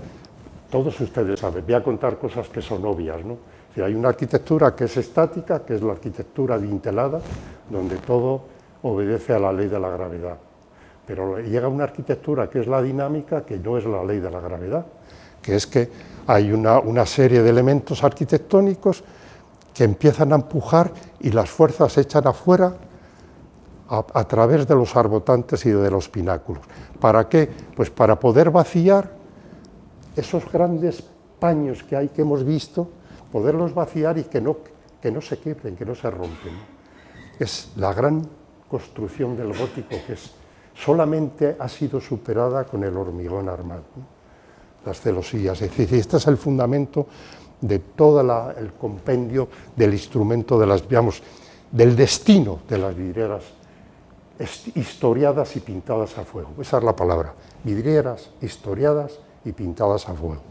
[0.70, 3.36] todos ustedes saben, voy a contar cosas que son obvias, ¿no?
[3.82, 7.20] hay una arquitectura que es estática, que es la arquitectura dintelada,
[7.70, 8.42] donde todo
[8.82, 10.36] obedece a la ley de la gravedad.
[11.06, 14.40] Pero llega una arquitectura que es la dinámica, que no es la ley de la
[14.40, 14.86] gravedad,
[15.48, 15.88] que es que
[16.26, 19.02] hay una, serie de elementos arquitectónicos
[19.72, 22.74] que empiezan a empujar y las fuerzas se echan afuera
[23.88, 26.62] a, través de los arbotantes y de los pináculos.
[27.00, 27.48] ¿Para qué?
[27.74, 29.10] Pues para poder vaciar
[30.14, 31.02] esos grandes
[31.38, 32.90] paños que hay que hemos visto,
[33.32, 34.58] poderlos vaciar y que no,
[35.00, 36.52] que no se quiebren, que no se rompen.
[37.38, 38.28] Es la gran
[38.68, 40.14] construcción del gótico que
[40.74, 44.17] solamente ha sido superada con el hormigón armado,
[44.88, 45.60] las celosías.
[45.62, 47.06] Es decir, este es el fundamento
[47.60, 48.20] de todo
[48.56, 51.22] el compendio del instrumento de las, digamos,
[51.70, 53.44] del destino de las vidrieras
[54.74, 56.50] historiadas y pintadas a fuego.
[56.60, 60.42] Esa es la palabra, vidrieras historiadas y pintadas a fuego.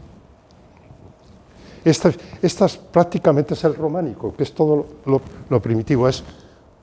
[1.84, 6.22] Esta, esta prácticamente es el románico, que es todo lo, lo primitivo, es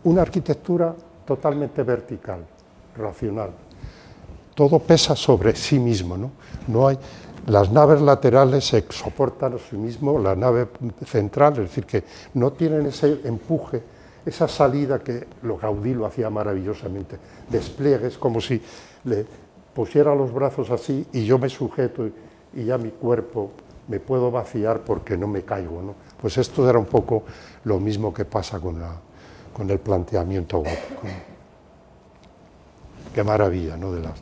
[0.03, 2.39] una arquitectura totalmente vertical,
[2.97, 3.51] racional.
[4.55, 6.31] Todo pesa sobre sí mismo, ¿no?
[6.67, 6.97] No hay,
[7.47, 10.67] las naves laterales se soportan a sí mismo, la nave
[11.05, 12.03] central, es decir, que
[12.33, 13.83] no tienen ese empuje,
[14.25, 17.17] esa salida que lo Gaudí lo hacía maravillosamente,
[17.49, 18.61] despliegues como si
[19.03, 19.25] le
[19.73, 22.09] pusiera los brazos así y yo me sujeto
[22.53, 23.51] y ya mi cuerpo
[23.87, 25.81] me puedo vaciar porque no me caigo.
[25.81, 25.93] ¿no?
[26.19, 27.23] Pues esto era un poco
[27.65, 28.81] lo mismo que pasa con,
[29.69, 31.01] el planteamiento gótico.
[33.13, 33.91] Qué maravilla, ¿no?
[33.91, 34.15] De las,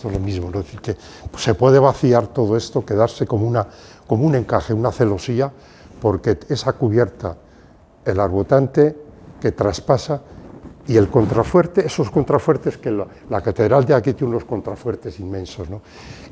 [0.00, 0.60] esto es lo mismo, ¿no?
[0.60, 0.96] es decir, que
[1.36, 3.66] se puede vaciar todo esto, quedarse como, una,
[4.06, 5.52] como un encaje, una celosía,
[6.00, 7.36] porque esa cubierta,
[8.06, 8.96] el arbotante
[9.38, 10.22] que traspasa
[10.86, 15.82] y el contrafuerte, esos contrafuertes que la, catedral de aquí tiene unos contrafuertes inmensos, ¿no?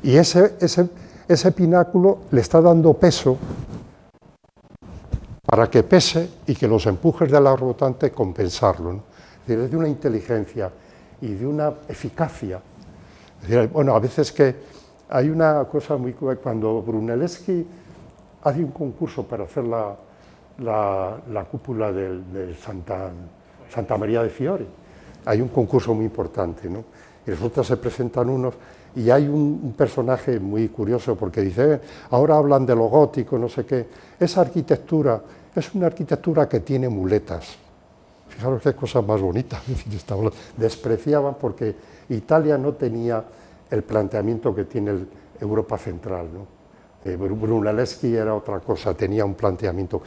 [0.01, 0.89] y ese, ese,
[1.27, 3.37] ese pináculo le está dando peso
[5.45, 8.93] para que pese y que los empujes del arbotante compensarlo.
[8.93, 9.03] ¿no?
[9.47, 10.71] Es de una inteligencia
[11.21, 12.59] y de una eficacia.
[13.71, 14.55] Bueno, a veces que
[15.09, 16.13] hay una cosa muy...
[16.13, 17.65] Cuando Brunelleschi
[18.43, 19.95] hace un concurso para hacer la,
[20.59, 23.11] la, cúpula de, Santa,
[23.69, 24.65] Santa, María de Fiore,
[25.25, 26.83] hay un concurso muy importante, ¿no?
[27.25, 28.53] Y resulta se presentan unos
[28.95, 31.79] y hay un, personaje muy curioso porque dice, eh,
[32.11, 33.87] ahora hablan de lo gótico, no sé qué.
[34.19, 35.21] Esa arquitectura
[35.55, 37.55] es una arquitectura que tiene muletas.
[38.29, 39.61] Fijaros qué cosa más bonita.
[40.57, 41.75] Despreciaban porque
[42.09, 43.23] Italia no tenía
[43.69, 45.05] el planteamiento que tiene
[45.39, 46.27] Europa Central.
[46.33, 46.59] ¿no?
[47.05, 50.01] Eh, Brunelleschi era otra cosa, tenía un planteamiento.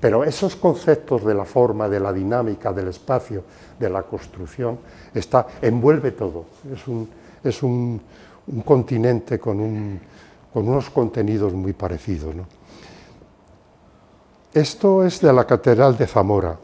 [0.00, 3.44] Pero esos conceptos de la forma, de la dinámica, del espacio,
[3.78, 4.78] de la construcción,
[5.14, 6.44] está, envuelve todo.
[6.72, 7.08] Es un,
[7.42, 8.00] es un,
[8.64, 10.00] continente con,
[10.52, 12.34] con, unos contenidos muy parecidos.
[14.52, 16.58] Esto es de la Catedral de Zamora.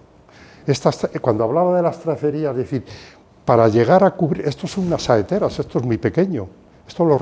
[1.22, 2.84] cuando hablaba de las tracerías, es decir,
[3.44, 6.46] para llegar a cubrir, esto son unas saeteras, esto es muy pequeño,
[6.86, 7.18] esto lo,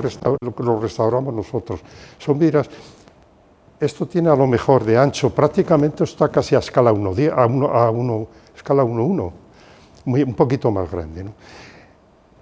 [0.57, 1.79] lo restauramos nosotros.
[2.17, 2.69] Son miras,
[3.79, 7.91] esto tiene a lo mejor de ancho, prácticamente está casi a escala 1, a a
[8.55, 9.33] escala 1,
[10.05, 11.25] un poquito más grande.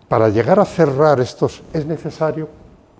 [0.07, 2.49] Para llegar a cerrar estos es necesario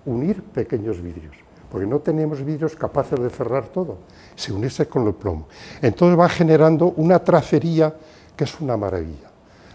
[0.04, 3.98] unir pequeños vidrios porque no tenemos vidrios capaces de cerrar todo,
[4.34, 5.48] se unirse con el plomo.
[5.82, 7.94] Entonces va generando una tracería
[8.36, 9.27] que es una maravilla,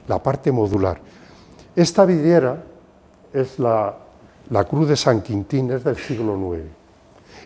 [0.07, 0.99] la parte modular.
[1.75, 2.61] Esta vidriera
[3.31, 3.97] es la,
[4.69, 6.63] Cruz de San Quintín, es del siglo IX,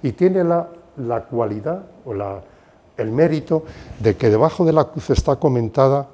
[0.03, 0.67] y tiene la,
[0.97, 2.41] la cualidad o la,
[2.97, 3.63] el mérito
[3.99, 6.07] de que debajo de la cruz está comentada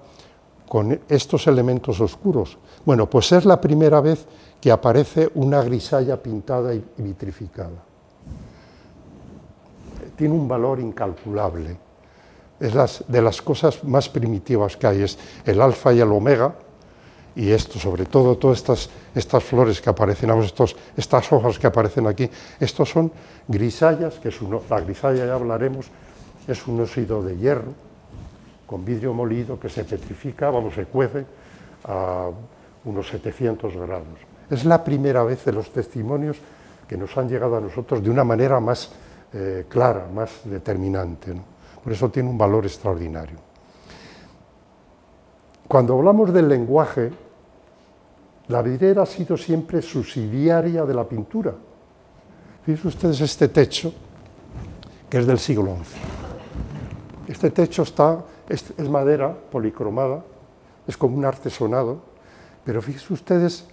[0.67, 2.57] con estos elementos oscuros.
[2.85, 4.25] Bueno, pues es la primera vez
[4.61, 7.93] que aparece una grisalla pintada y vitrificada
[10.15, 11.77] tiene un valor incalculable.
[12.63, 16.55] Es de las cosas más primitivas que hay, es el alfa y el omega,
[17.35, 22.07] y esto, sobre todo, todas estas, estas flores que aparecen, estos, estas hojas que aparecen
[22.07, 22.29] aquí,
[22.61, 23.11] estos son
[23.49, 25.87] grisallas, que es uno, la grisalla ya hablaremos,
[26.47, 27.73] es un óxido de hierro
[28.65, 31.25] con vidrio molido que se petrifica, vamos, se cuece
[31.83, 32.29] a
[32.85, 34.19] unos 700 grados.
[34.49, 36.37] Es la primera vez de los testimonios
[36.87, 38.89] que nos han llegado a nosotros de una manera más
[39.33, 41.33] eh, clara, más determinante.
[41.83, 43.37] Por eso tiene un valor extraordinario.
[45.67, 47.11] Cuando hablamos del lenguaje,
[48.47, 51.53] la vidriera ha sido siempre subsidiaria de la pintura.
[52.65, 53.93] Fíjense ustedes este techo,
[55.09, 57.31] que es del siglo XI.
[57.31, 60.23] Este techo está, es, madera policromada,
[60.87, 62.01] es como un artesonado,
[62.65, 63.65] pero fíjense ustedes,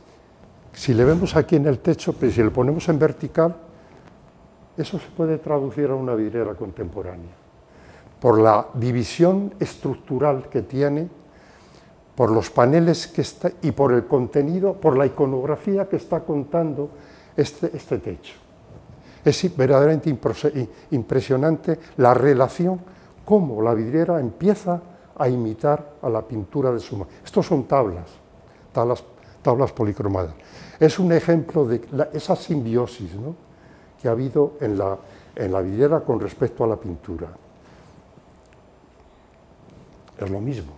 [0.72, 3.56] si le vemos aquí en el techo, pues si le ponemos en vertical,
[4.76, 7.34] eso se puede traducir a una vidriera contemporánea,
[8.20, 11.08] por la división estructural que tiene,
[12.14, 16.90] por los paneles que está y por el contenido, por la iconografía que está contando
[17.34, 18.34] este, este techo.
[19.24, 20.14] Es verdaderamente
[20.90, 22.80] impresionante la relación,
[23.24, 24.80] cómo la vidriera empieza
[25.16, 27.10] a imitar a la pintura de su mano.
[27.24, 28.10] Estos son tablas,
[28.72, 30.34] tablas, policromadas.
[30.78, 31.80] Es un ejemplo de
[32.12, 33.12] esa simbiosis,
[34.00, 37.28] que ha habido en la vidriera con respecto a la pintura.
[40.20, 40.72] Es lo mismo.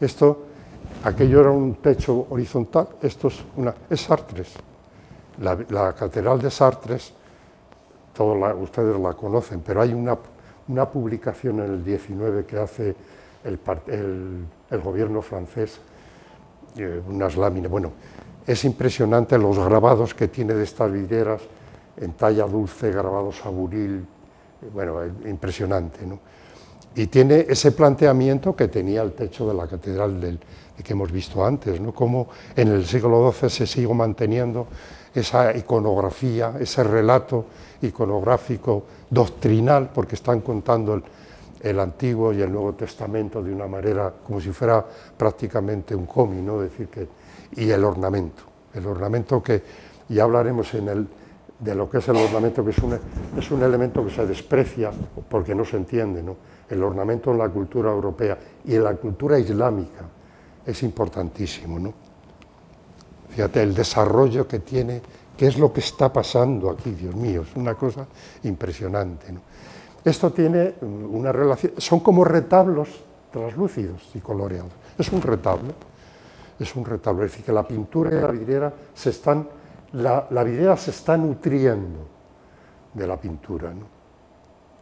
[0.00, 0.38] esto,
[1.02, 4.54] aquello era un techo horizontal, esto es, una, es Sartres.
[5.40, 7.12] La, catedral de Sartres,
[8.14, 10.16] todos ustedes la conocen, pero hay una,
[10.68, 12.96] una, publicación en el 19 que hace
[13.44, 13.58] el,
[14.70, 15.78] el, gobierno francés,
[16.76, 17.70] eh, unas láminas.
[17.70, 17.92] Bueno,
[18.46, 21.42] es impresionante los grabados que tiene de estas vidrieras
[21.96, 24.06] en talla dulce, grabados a buril,
[24.72, 26.06] bueno, impresionante.
[26.06, 26.18] ¿no?
[26.96, 30.40] Y tiene ese planteamiento que tenía el techo de la catedral del,
[30.82, 31.92] que hemos visto antes, ¿no?
[31.92, 34.66] cómo en el siglo XII se sigue manteniendo
[35.14, 37.44] esa iconografía, ese relato
[37.82, 41.02] iconográfico doctrinal, porque están contando
[41.60, 44.84] el, Antiguo y el Nuevo Testamento de una manera como si fuera
[45.16, 46.60] prácticamente un cómic, ¿no?
[46.60, 47.08] decir que,
[47.56, 49.62] y el ornamento, el ornamento que
[50.08, 52.98] ya hablaremos de lo que es el ornamento, que es un,
[53.36, 54.92] es un elemento que se desprecia
[55.28, 56.55] porque no se entiende, ¿no?
[56.68, 60.04] El ornamento en la cultura europea y en la cultura islámica
[60.64, 61.78] es importantísimo.
[61.78, 61.92] ¿no?
[63.30, 65.00] Fíjate, el desarrollo que tiene,
[65.36, 68.06] qué es lo que está pasando aquí, Dios mío, es una cosa
[68.42, 69.32] impresionante.
[69.32, 69.40] ¿no?
[70.04, 72.88] Esto tiene una relación, son como retablos
[73.32, 74.72] translúcidos y coloreados.
[74.96, 75.74] Es un retablo,
[76.58, 77.24] es un retablo.
[77.24, 79.48] Es decir, que la pintura y la vidriera se están,
[79.92, 82.06] la, vidriera se está nutriendo
[82.94, 83.72] de la pintura,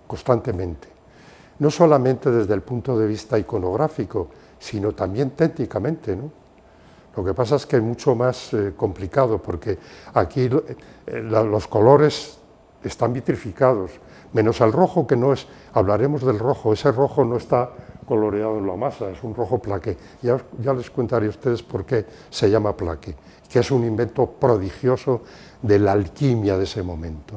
[0.07, 0.94] constantemente.
[1.65, 6.31] No solamente desde el punto de vista iconográfico, sino también técnicamente, ¿no?
[7.17, 9.79] Lo que pasa es que es mucho más eh, complicado porque
[10.13, 10.43] aquí
[11.07, 12.37] eh, los colores
[12.83, 13.93] están vitrificados,
[14.35, 17.71] menos el rojo que no es, hablaremos del rojo, ese rojo no está
[18.07, 19.97] coloreado en la masa, es un rojo plaque.
[20.21, 20.37] Ya,
[20.75, 23.17] les contaré a ustedes por qué se llama plaque,
[23.49, 25.23] que es un invento prodigioso
[25.63, 27.37] de la alquimia de ese momento.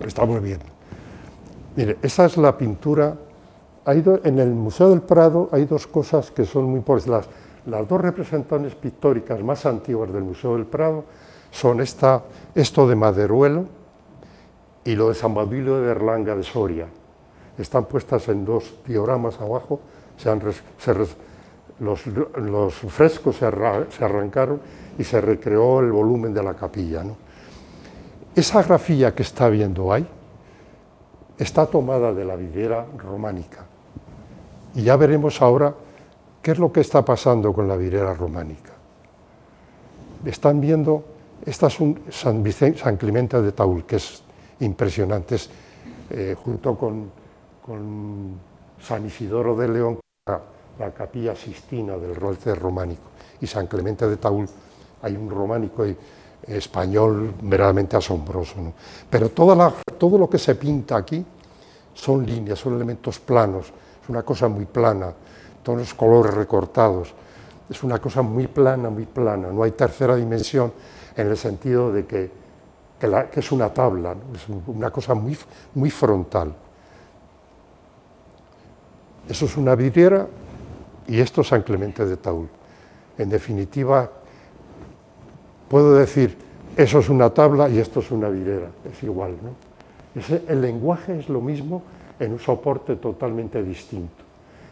[0.00, 0.73] Está muy bien.
[1.76, 3.16] Mire, esa es la pintura.
[3.86, 7.28] en el Museo del Prado hay dos cosas que son muy importantes.
[7.66, 11.04] Las, dos representaciones pictóricas más antiguas del Museo del Prado
[11.50, 12.22] son esta,
[12.54, 13.64] esto de Maderuelo
[14.84, 16.86] y lo de San Baudilio de Berlanga de Soria.
[17.58, 19.80] Están puestas en dos dioramas abajo,
[21.80, 24.60] los, frescos se, arrancaron
[24.96, 27.02] y se recreó el volumen de la capilla.
[28.34, 30.06] Esa grafía que está viendo ahí
[31.38, 33.64] está tomada de la vidriera románica.
[34.74, 35.74] Y ya veremos ahora
[36.42, 38.72] qué es lo que está pasando con la vidriera románica.
[40.24, 42.42] Están viendo esta es un San,
[42.96, 44.22] Clemente de Taúl, que es
[44.60, 45.36] impresionante,
[46.10, 47.24] eh, junto con,
[48.80, 53.02] San Isidoro de León, la, capilla sistina del rolte románico,
[53.40, 54.46] y San Clemente de Taúl,
[55.02, 55.84] hay un románico
[56.46, 58.56] español verdaderamente asombroso.
[59.08, 61.24] Pero todo lo que se pinta aquí
[61.94, 65.12] son líneas, son elementos planos, es una cosa muy plana,
[65.62, 67.14] todos los colores recortados,
[67.70, 70.72] es una cosa muy plana, muy plana, no hay tercera dimensión
[71.16, 72.44] en el sentido de que,
[73.34, 75.36] es una tabla, es una cosa muy,
[75.74, 76.54] muy frontal.
[79.28, 80.26] Eso es una vidriera
[81.06, 82.48] y esto es San Clemente de Taúl.
[83.18, 84.10] En definitiva,
[85.68, 86.36] puedo decir,
[86.76, 89.36] eso es una tabla y esto es una vidriera, es igual.
[89.42, 89.74] ¿no?
[90.48, 91.82] el lenguaje es lo mismo
[92.18, 94.22] en un soporte totalmente distinto.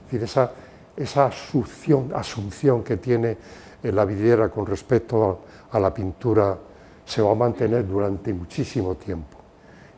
[0.06, 0.52] Es decir, esa,
[0.96, 3.36] esa asunción, asunción que tiene
[3.82, 6.56] la vidriera con respecto a, la pintura
[7.04, 9.38] se va a mantener durante muchísimo tiempo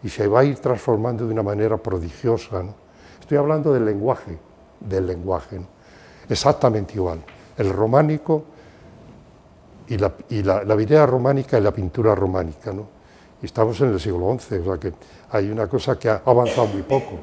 [0.02, 2.64] y se va a ir transformando de una manera prodigiosa.
[3.20, 4.38] Estoy hablando del lenguaje,
[4.80, 5.60] del lenguaje,
[6.28, 7.20] exactamente igual.
[7.56, 8.44] El románico
[9.88, 10.42] y, la, y
[10.76, 12.72] vidriera románica y la pintura románica.
[12.72, 12.86] ¿no?
[13.42, 14.92] Estamos en el siglo XI, o sea que
[15.30, 17.18] hay una cosa que ha avanzado muy poco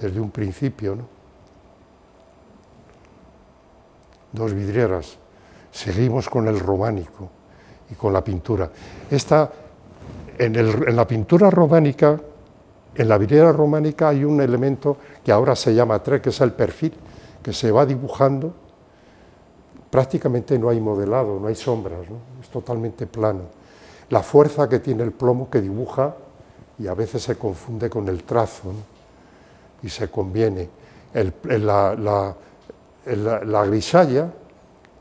[0.00, 0.96] desde un principio.
[0.96, 1.04] ¿no?
[4.32, 5.18] Dos vidrieras
[5.72, 7.28] seguimos con el románico
[7.90, 8.70] y con la pintura.
[9.10, 9.50] Esta,
[10.38, 12.20] en, la pintura románica,
[12.94, 16.52] en la vidriera románica hay un elemento que ahora se llama tre, que es el
[16.52, 16.92] perfil,
[17.42, 18.54] que se va dibujando.
[19.92, 22.00] Prácticamente no hay modelado, no hay sombras,
[22.40, 23.42] es totalmente plano.
[24.08, 26.16] La fuerza que tiene el plomo que dibuja
[26.78, 28.72] y a veces se confunde con el trazo
[29.82, 30.68] y se conviene.
[31.44, 32.34] la, la,
[33.44, 34.32] la grisalla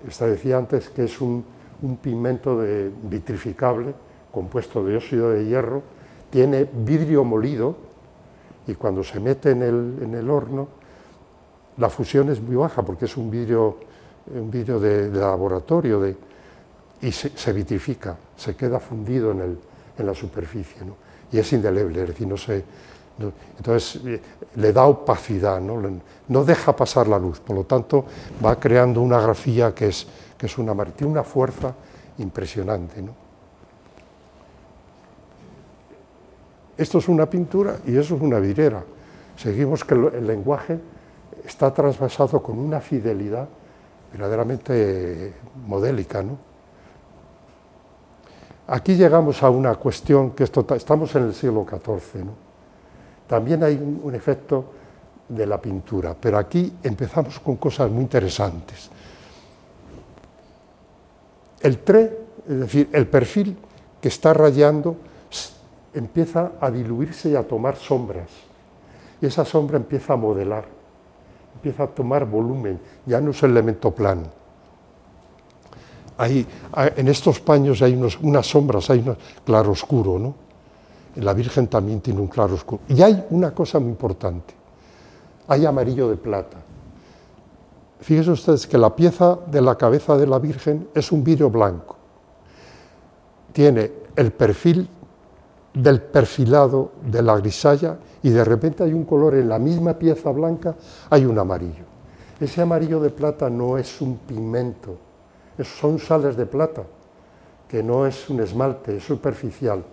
[0.07, 1.43] esta decía antes que es un,
[2.01, 2.63] pigmento
[3.03, 3.95] vitrificable
[4.31, 5.81] compuesto de óxido de hierro,
[6.29, 7.75] tiene vidrio molido
[8.67, 10.67] y cuando se mete en el, horno
[11.77, 13.77] la fusión es muy baja porque es un vidrio,
[14.35, 16.15] un vidrio de, laboratorio de,
[17.01, 20.81] y se, vitrifica, se queda fundido en, la superficie
[21.31, 22.63] y es indeleble, es decir, no se,
[23.57, 24.21] entonces eh,
[24.55, 25.79] le da opacidad, ¿no?
[26.27, 28.05] no deja pasar la luz, por lo tanto
[28.43, 31.73] va creando una grafía que es, que es una, tiene una fuerza
[32.17, 33.01] impresionante.
[33.01, 33.13] ¿no?
[36.77, 38.83] Esto es una pintura y eso es una vidriera.
[39.37, 40.79] Seguimos que el lenguaje
[41.45, 43.47] está trasvasado con una fidelidad
[44.11, 45.33] verdaderamente
[45.67, 46.21] modélica.
[46.21, 46.37] ¿no?
[48.67, 52.23] Aquí llegamos a una cuestión que estamos en el siglo XIV.
[53.27, 54.65] también hay un, efecto
[55.27, 58.89] de la pintura, pero aquí empezamos con cosas muy interesantes.
[61.61, 63.57] El tre, es decir, el perfil
[64.01, 64.95] que está rayando,
[65.93, 68.29] empieza a diluirse y a tomar sombras.
[69.21, 70.65] Y esa sombra empieza a modelar,
[71.55, 74.23] empieza a tomar volumen, ya no es el elemento plano.
[76.19, 80.35] en estos paños hay unas sombras, hay un claroscuro, ¿no?
[81.15, 82.81] La Virgen también tiene un claroscuro.
[82.87, 84.53] Y hay una cosa muy importante,
[85.47, 86.57] hay amarillo de plata.
[87.99, 91.95] Fíjense ustedes que la pieza de la cabeza de la Virgen es un vidrio blanco.
[93.53, 94.87] Tiene el perfil
[95.73, 100.31] del perfilado de la grisalla y de repente hay un color en la misma pieza
[100.31, 100.75] blanca,
[101.09, 101.85] hay un amarillo.
[102.39, 104.97] Ese amarillo de plata no es un pigmento,
[105.63, 106.83] son sales de plata,
[107.67, 109.83] que no es un esmalte, es superficial.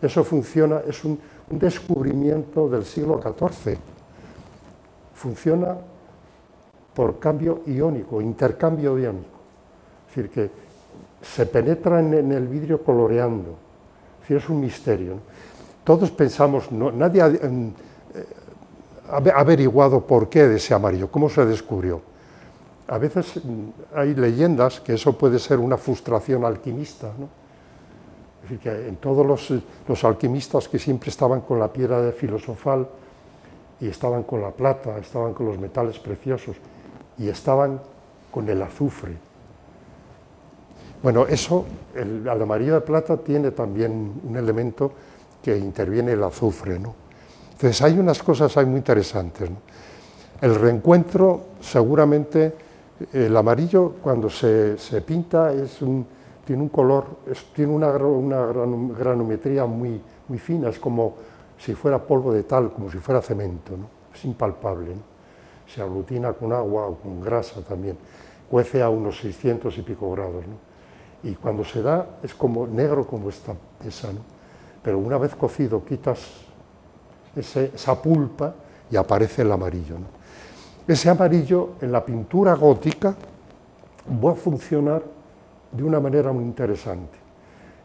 [0.00, 1.18] Eso funciona, es un,
[1.48, 3.78] descubrimiento del siglo XIV.
[5.14, 5.76] Funciona
[6.92, 9.38] por cambio iónico, intercambio iónico.
[10.08, 10.50] Es decir, que
[11.22, 13.65] se penetra en el vidrio coloreando
[14.34, 15.18] es un misterio.
[15.84, 17.72] Todos pensamos, nadie ha eh,
[19.34, 22.00] averiguado por qué de ese amarillo, cómo se descubrió.
[22.88, 27.08] A veces mm, hay leyendas que eso puede ser una frustración alquimista.
[27.08, 29.52] Es decir, que en todos los,
[29.88, 32.86] los, alquimistas que siempre estaban con la piedra filosofal
[33.80, 36.56] y estaban con la plata, estaban con los metales preciosos
[37.18, 37.80] y estaban
[38.30, 39.16] con el azufre,
[41.02, 44.92] bueno, eso, el, amarillo de plata tiene también un elemento
[45.42, 46.94] que interviene el azufre, ¿no?
[47.52, 49.48] Entonces hay unas cosas muy interesantes.
[50.40, 52.54] El reencuentro, seguramente,
[53.12, 54.76] el amarillo cuando se,
[55.06, 55.78] pinta es
[56.44, 57.06] tiene un color,
[57.54, 61.14] tiene una, granometría muy, muy fina, es como
[61.58, 63.88] si fuera polvo de tal, como si fuera cemento, ¿no?
[64.14, 64.94] es impalpable.
[65.66, 67.96] Se aglutina con agua o con grasa también,
[68.50, 70.44] cuece a unos 600 y pico grados.
[71.22, 73.54] Y cuando se da es como negro como esta
[73.86, 74.20] esa, ¿no?
[74.82, 76.20] pero una vez cocido quitas
[77.34, 78.54] esa pulpa
[78.90, 79.98] y aparece el amarillo.
[79.98, 80.06] ¿no?
[80.86, 83.14] Ese amarillo en la pintura gótica
[84.24, 85.02] va a funcionar
[85.72, 87.18] de una manera muy interesante.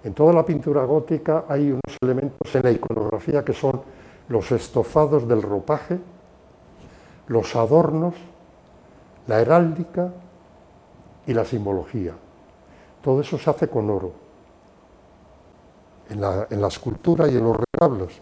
[0.04, 3.82] En toda la pintura gótica hay unos elementos en la iconografía que son
[4.30, 6.00] los estofados del ropaje,
[7.28, 8.16] los adornos,
[9.28, 10.12] la heráldica
[11.28, 12.14] y la simbología.
[13.02, 14.12] Todo eso se hace con oro.
[16.10, 18.14] En la, escultura y en los retablos.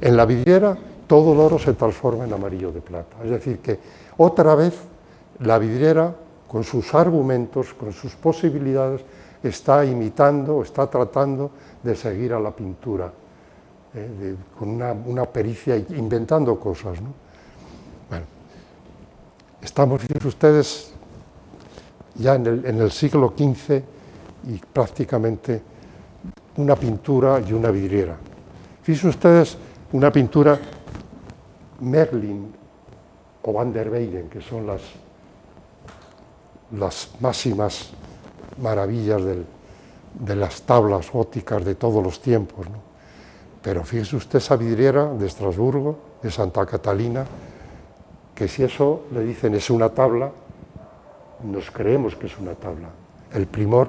[0.00, 3.16] En la vidriera todo el oro se transforma en amarillo de plata.
[3.24, 3.78] Es decir, que
[4.18, 4.74] otra vez
[5.40, 6.14] la vidriera,
[6.46, 9.02] con sus argumentos, con sus posibilidades,
[9.42, 11.50] está imitando, está tratando
[11.82, 13.12] de seguir a la pintura,
[13.94, 17.00] eh, con una, pericia, inventando cosas.
[17.00, 17.12] ¿no?
[18.08, 18.26] Bueno,
[19.62, 20.92] estamos, ustedes,
[22.14, 22.46] ya en
[22.80, 23.82] el siglo XV,
[24.48, 25.62] y prácticamente
[26.56, 28.16] una pintura y una vidriera.
[28.82, 29.56] Fíjense ustedes
[29.92, 30.58] una pintura
[31.80, 32.52] Merlin
[33.42, 34.82] o Van der Weyden, que son las,
[36.72, 37.90] las máximas
[38.60, 39.22] maravillas
[40.14, 42.66] de las tablas góticas de todos los tiempos.
[43.62, 47.24] Pero fíjese usted esa vidriera de Estrasburgo, de Santa Catalina,
[48.34, 50.30] que si eso le dicen es una tabla,
[51.44, 52.88] nos creemos que es una tabla.
[53.32, 53.88] El primor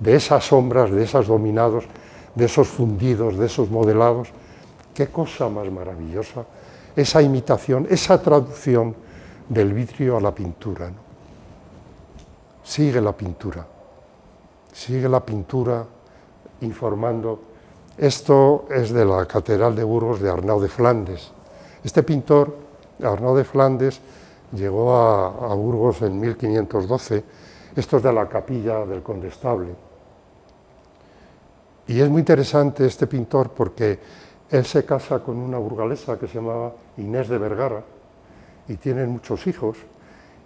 [0.00, 1.84] de esas sombras, de esos dominados,
[2.34, 4.28] de esos fundidos, de esos modelados.
[4.94, 6.44] Qué cosa más maravillosa
[6.96, 8.94] esa imitación, esa traducción
[9.48, 10.90] del vidrio a la pintura.
[12.64, 13.66] Sigue la pintura,
[14.72, 15.84] sigue la pintura
[16.62, 17.40] informando.
[17.96, 21.30] Esto es de la Catedral de Burgos de Arnaud de Flandes.
[21.82, 22.56] Este pintor,
[23.02, 24.00] Arnaud de Flandes,
[24.52, 27.24] llegó a, a Burgos en 1512.
[27.76, 29.89] Esto es de la capilla del Condestable
[31.90, 33.98] y es muy interesante este pintor porque
[34.48, 37.82] él se casa con una burgalesa que se llamaba Inés de Vergara
[38.68, 39.76] y tienen muchos hijos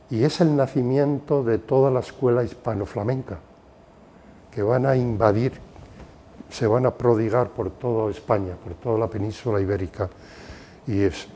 [0.09, 3.41] y es el nacimiento de toda la escuela hispano-flamenca
[4.51, 5.53] que van a invadir,
[6.49, 10.09] se van a prodigar por toda España, por toda la península ibérica
[10.87, 11.29] y es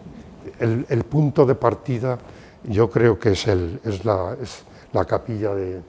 [0.59, 2.19] el, punto de partida
[2.65, 5.83] yo creo que es, es, la, es la capilla de,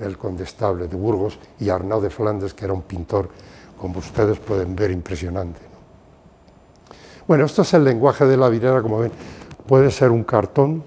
[0.00, 3.28] del Condestable de Burgos y Arnaud de Flandes, que era un pintor,
[3.78, 5.60] como ustedes pueden ver, impresionante.
[7.28, 9.12] Bueno, esto es el lenguaje de la vidriera, como ven,
[9.66, 10.82] puede ser un cartón,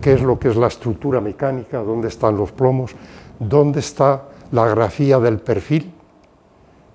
[0.00, 2.92] qué es lo que es la estructura mecánica, dónde están los plomos,
[3.38, 5.92] dónde está la grafía del perfil,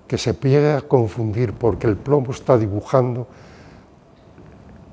[0.08, 3.26] que se llega a confundir porque el plomo está dibujando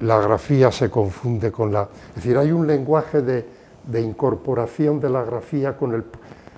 [0.02, 1.88] la grafía se confunde con la...
[2.10, 3.46] Es decir, hay un lenguaje de,
[3.88, 6.04] de incorporación de la grafía con el,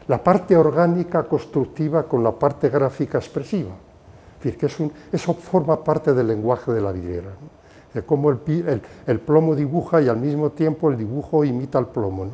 [0.08, 3.72] la parte orgánica constructiva con la parte gráfica expresiva.
[4.40, 7.32] Es decir, que eso forma parte del lenguaje de la vidriera.
[7.94, 12.26] De cómo el, plomo dibuja y al mismo tiempo el dibujo imita el plomo.
[12.26, 12.32] ¿no?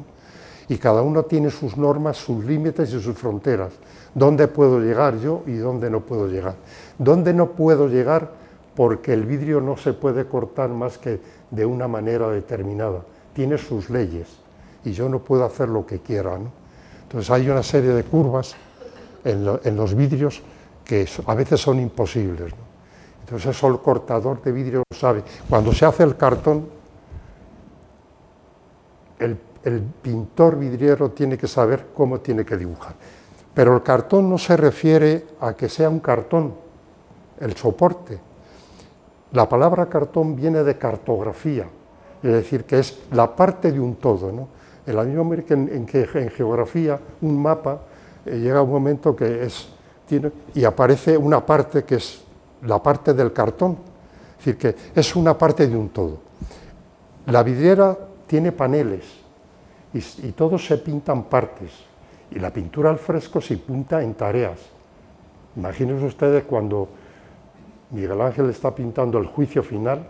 [0.67, 3.73] Y cada uno tiene sus normas, sus límites y sus fronteras.
[4.13, 6.55] ¿Dónde puedo llegar yo y dónde no puedo llegar?
[6.97, 8.31] ¿Dónde no puedo llegar?
[8.75, 13.03] Porque el vidrio no se puede cortar más que de una manera determinada.
[13.33, 14.42] Tiene sus leyes
[14.86, 16.38] y yo no puedo hacer lo que quiera.
[16.38, 16.51] ¿no?
[17.03, 18.55] Entonces hay una serie de curvas
[19.23, 20.41] en, lo, en los vidrios
[20.84, 22.51] que a veces son imposibles.
[22.51, 22.63] ¿no?
[23.21, 25.23] Entonces eso el cortador de vidrio lo sabe.
[25.49, 26.67] Cuando se hace el cartón,
[29.19, 32.95] el, el pintor vidriero tiene que saber cómo tiene que dibujar.
[33.53, 36.53] Pero el cartón no se refiere a que sea un cartón,
[37.39, 38.19] el soporte.
[39.31, 41.67] La palabra cartón viene de cartografía,
[42.21, 44.31] es decir, que es la parte de un todo.
[44.31, 44.47] ¿no?
[44.86, 47.81] En la misma manera que en, que en geografía un mapa
[48.25, 49.69] eh, llega un momento que es,
[50.07, 52.23] tiene, y aparece una parte que es
[52.63, 53.77] la parte del cartón,
[54.39, 56.17] es decir, que es una parte de un todo.
[57.27, 59.05] La vidriera tiene paneles
[59.93, 61.71] y, y todos se pintan partes,
[62.31, 64.59] y la pintura al fresco se pinta en tareas.
[65.55, 66.89] Imagínense ustedes cuando
[67.91, 70.05] Miguel Ángel está pintando el juicio final,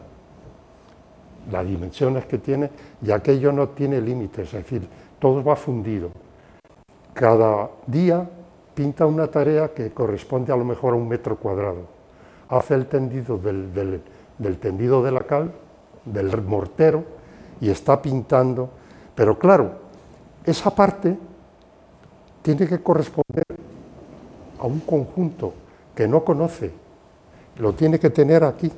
[1.51, 2.69] las dimensiones que tiene,
[3.01, 4.87] y aquello no tiene límites, es decir,
[5.19, 6.09] todo va fundido.
[7.13, 8.27] Cada día
[8.73, 11.85] pinta una tarea que corresponde a lo mejor a un metro cuadrado.
[12.49, 14.01] Hace el tendido del, del,
[14.37, 15.51] del tendido de la cal,
[16.05, 17.03] del mortero,
[17.61, 18.69] y está pintando.
[19.15, 19.71] Pero claro,
[20.43, 21.17] esa parte
[22.41, 23.45] tiene que corresponder
[24.59, 25.53] a un conjunto
[25.95, 26.71] que no conoce,
[27.57, 28.71] lo tiene que tener aquí.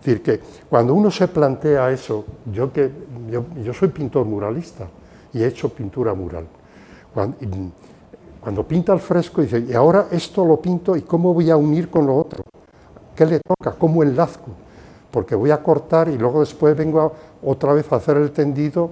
[0.00, 2.90] Es decir, que cuando uno se plantea eso, yo, que,
[3.62, 4.88] yo, soy pintor muralista
[5.32, 6.46] y he hecho pintura mural,
[7.12, 11.90] cuando, pinta el fresco dice, y ahora esto lo pinto y cómo voy a unir
[11.90, 12.42] con lo otro,
[13.14, 13.72] ¿qué le toca?
[13.78, 14.48] ¿Cómo enlazco?
[15.10, 18.90] Porque voy a cortar y luego después vengo otra vez a hacer el tendido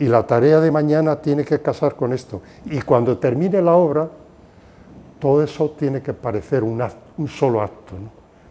[0.00, 2.40] y la tarea de mañana tiene que casar con esto.
[2.64, 4.08] Y cuando termine la obra,
[5.20, 6.82] todo eso tiene que parecer un,
[7.28, 7.94] solo acto.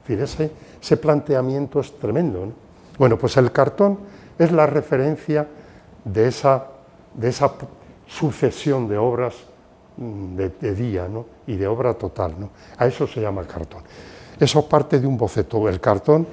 [0.08, 0.52] Decir,
[0.82, 2.46] ese, planteamiento es tremendo.
[2.46, 2.54] ¿no?
[2.98, 4.00] Bueno, pues el cartón
[4.40, 5.48] es la referencia
[6.04, 6.68] de esa,
[8.08, 9.36] sucesión de obras
[9.98, 11.08] de, de día
[11.46, 12.36] y de obra total.
[12.40, 12.50] ¿no?
[12.78, 13.82] A eso se llama cartón.
[14.40, 15.68] Eso parte de un boceto.
[15.68, 16.26] El cartón,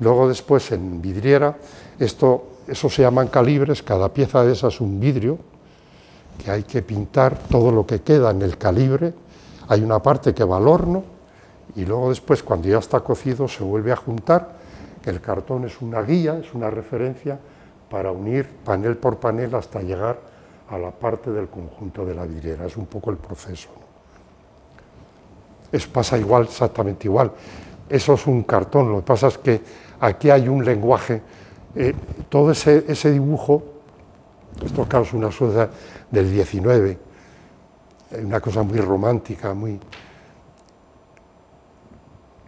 [0.00, 1.56] luego después en vidriera,
[1.98, 5.38] esto eso se llaman calibres, cada pieza de esas es un vidrio,
[6.42, 9.14] que hay que pintar todo lo que queda en el calibre,
[9.68, 11.02] hay una parte que va al horno,
[11.78, 14.50] y luego después, cuando ya está cocido, se vuelve a juntar,
[15.06, 17.38] el cartón es una guía, es una referencia
[17.88, 20.18] para unir panel por panel hasta llegar
[20.68, 23.68] a la parte del conjunto de la vidriera, es un poco el proceso.
[25.70, 27.30] Eso pasa igual, exactamente igual.
[27.88, 29.60] Eso es un cartón, lo que pasa es que
[30.00, 31.22] aquí hay un lenguaje
[31.76, 31.94] eh,
[32.28, 33.62] todo ese, ese, dibujo,
[34.64, 35.70] esto claro es una cosa
[36.10, 36.98] del 19,
[38.24, 39.78] una cosa muy romántica, muy...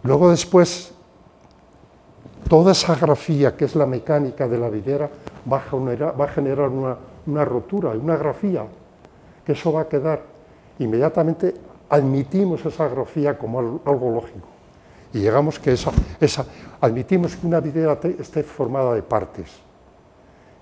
[0.03, 0.93] Luego después,
[2.47, 5.09] toda esa grafía que es la mecánica de la videra
[5.51, 8.65] va a generar, una, rotura, una grafía,
[9.45, 10.21] que eso va a quedar.
[10.79, 11.53] Inmediatamente
[11.89, 14.47] admitimos esa grafía como algo lógico
[15.13, 15.91] y llegamos que esa,
[16.79, 19.51] admitimos que una vidriera esté formada de partes.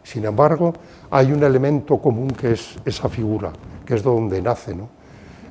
[0.04, 0.74] Sin embargo,
[1.12, 3.52] hay un elemento común que es esa figura,
[3.86, 4.74] que es donde nace.
[4.74, 4.90] ¿no?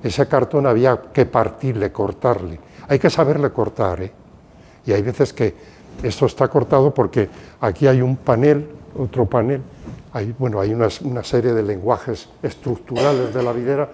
[0.02, 2.58] Ese cartón había que partirle, cortarle.
[2.88, 4.02] Hay que saberle cortar.
[4.02, 4.12] ¿eh?
[4.86, 5.54] Y hay veces que
[6.02, 7.28] esto está cortado porque
[7.60, 8.68] aquí hay un panel,
[8.98, 9.62] otro panel,
[10.12, 13.88] hay, bueno, hay una, serie de lenguajes estructurales de la vidriera,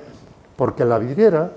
[0.56, 1.50] porque la vidriera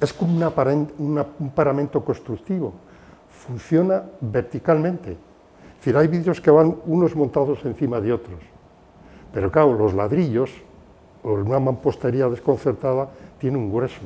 [0.00, 2.72] es como un paramento constructivo,
[3.28, 5.12] funciona verticalmente.
[5.12, 8.40] Es decir, hay vidrios que van unos montados encima de otros,
[9.32, 10.50] pero claro, los ladrillos
[11.22, 14.00] o una mampostería desconcertada tiene un grueso.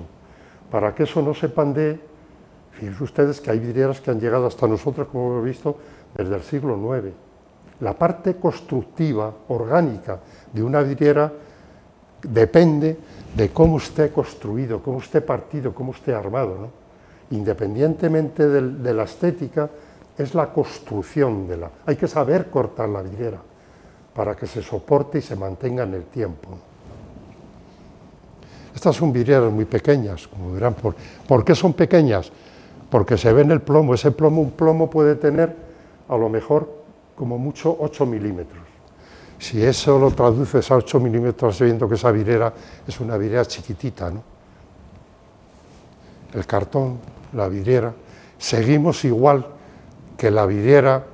[0.74, 2.00] Para que eso no se pandee,
[2.72, 5.78] fíjense ustedes que hay vidrieras que han llegado hasta nosotros, como hemos visto,
[6.12, 7.14] desde el siglo IX.
[7.78, 10.18] La parte constructiva, orgánica,
[10.52, 11.32] de una vidriera
[12.24, 12.98] depende
[13.36, 16.58] de cómo esté construido, cómo esté partido, cómo esté armado.
[16.58, 16.70] ¿no?
[17.30, 19.70] Independientemente de, de, la estética,
[20.18, 21.70] es la construcción de la...
[21.86, 23.38] Hay que saber cortar la vidriera
[24.12, 26.48] para que se soporte y se mantenga en el tiempo.
[28.74, 30.74] Estas son vidrieras muy pequeñas, como verán.
[30.74, 30.94] ¿Por,
[31.28, 32.30] ¿Por qué son pequeñas?
[32.90, 33.94] Porque se ve en el plomo.
[33.94, 35.54] Ese plomo, un plomo puede tener
[36.08, 36.68] a lo mejor
[37.14, 38.62] como mucho 8 milímetros.
[39.38, 42.52] Si eso lo traduces a 8 milímetros, viendo que esa vidriera
[42.86, 44.22] es una vidriera chiquitita, ¿no?
[46.32, 46.98] El cartón,
[47.32, 47.92] la vidriera,
[48.38, 49.46] seguimos igual
[50.16, 51.04] que la vidriera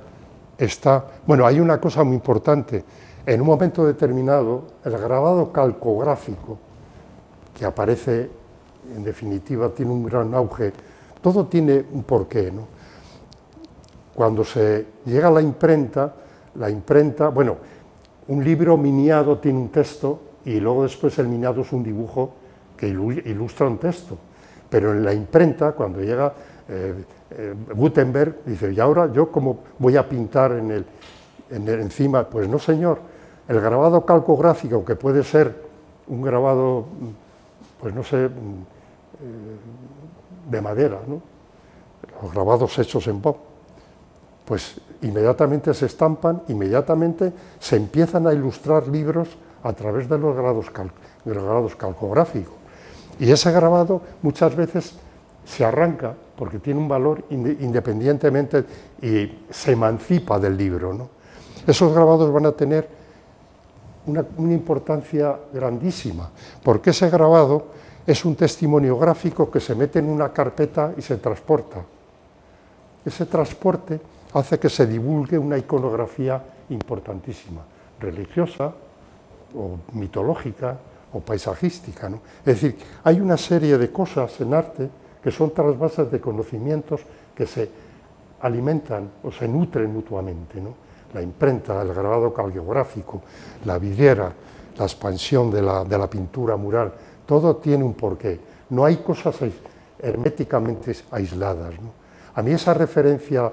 [0.57, 1.05] está...
[1.27, 2.83] Bueno, hay una cosa muy importante.
[3.25, 6.57] En un momento determinado, el grabado calcográfico,
[7.57, 8.29] que aparece,
[8.95, 10.73] en definitiva, tiene un gran auge,
[11.21, 12.67] todo tiene un porqué, ¿no?
[14.13, 16.13] Cuando se llega a la imprenta,
[16.55, 17.57] la imprenta, bueno,
[18.27, 22.33] un libro miniado tiene un texto y luego después el miniado es un dibujo
[22.77, 24.17] que ilustra un texto.
[24.69, 26.33] Pero en la imprenta, cuando llega
[26.67, 26.93] eh,
[27.31, 30.85] eh, Gutenberg, dice, ¿y ahora yo cómo voy a pintar en el,
[31.49, 32.23] encima?
[32.23, 32.99] Pues no, señor,
[33.47, 35.53] el grabado calcográfico, que puede ser
[36.07, 36.85] un grabado,
[37.81, 38.31] pues no sé, mm, eh,
[40.49, 41.21] de madera, ¿no?
[42.21, 43.37] los grabados hechos en pop,
[44.45, 49.29] pues inmediatamente se estampan, inmediatamente se empiezan a ilustrar libros
[49.63, 52.53] a través de los grabados, calcográficos.
[53.19, 54.95] Y ese grabado muchas veces
[55.45, 58.65] se arranca porque tiene un valor independientemente
[59.01, 60.93] y se emancipa del libro.
[60.93, 61.09] ¿no?
[61.67, 63.00] Esos grabados van a tener
[64.05, 66.29] una, importancia grandísima,
[66.63, 67.67] porque ese grabado
[68.05, 71.83] es un testimonio gráfico que se mete en una carpeta y se transporta.
[73.05, 73.99] Ese transporte
[74.33, 77.61] hace que se divulgue una iconografía importantísima,
[77.99, 78.73] religiosa
[79.55, 80.77] o mitológica
[81.13, 82.09] o paisajística.
[82.09, 82.21] ¿no?
[82.39, 84.89] Es decir, hay una serie de cosas en arte
[85.21, 87.01] que son trasvasas de conocimientos
[87.35, 87.69] que se
[88.41, 90.59] alimentan o se nutren mutuamente.
[90.59, 90.73] ¿no?
[91.13, 93.21] La imprenta, el grabado caliográfico,
[93.65, 94.31] la vidriera,
[94.77, 96.93] la expansión de la, pintura mural,
[97.25, 98.39] todo tiene un porqué.
[98.69, 99.35] No hay cosas
[99.99, 101.73] herméticamente aisladas.
[102.35, 103.51] A mí esa referencia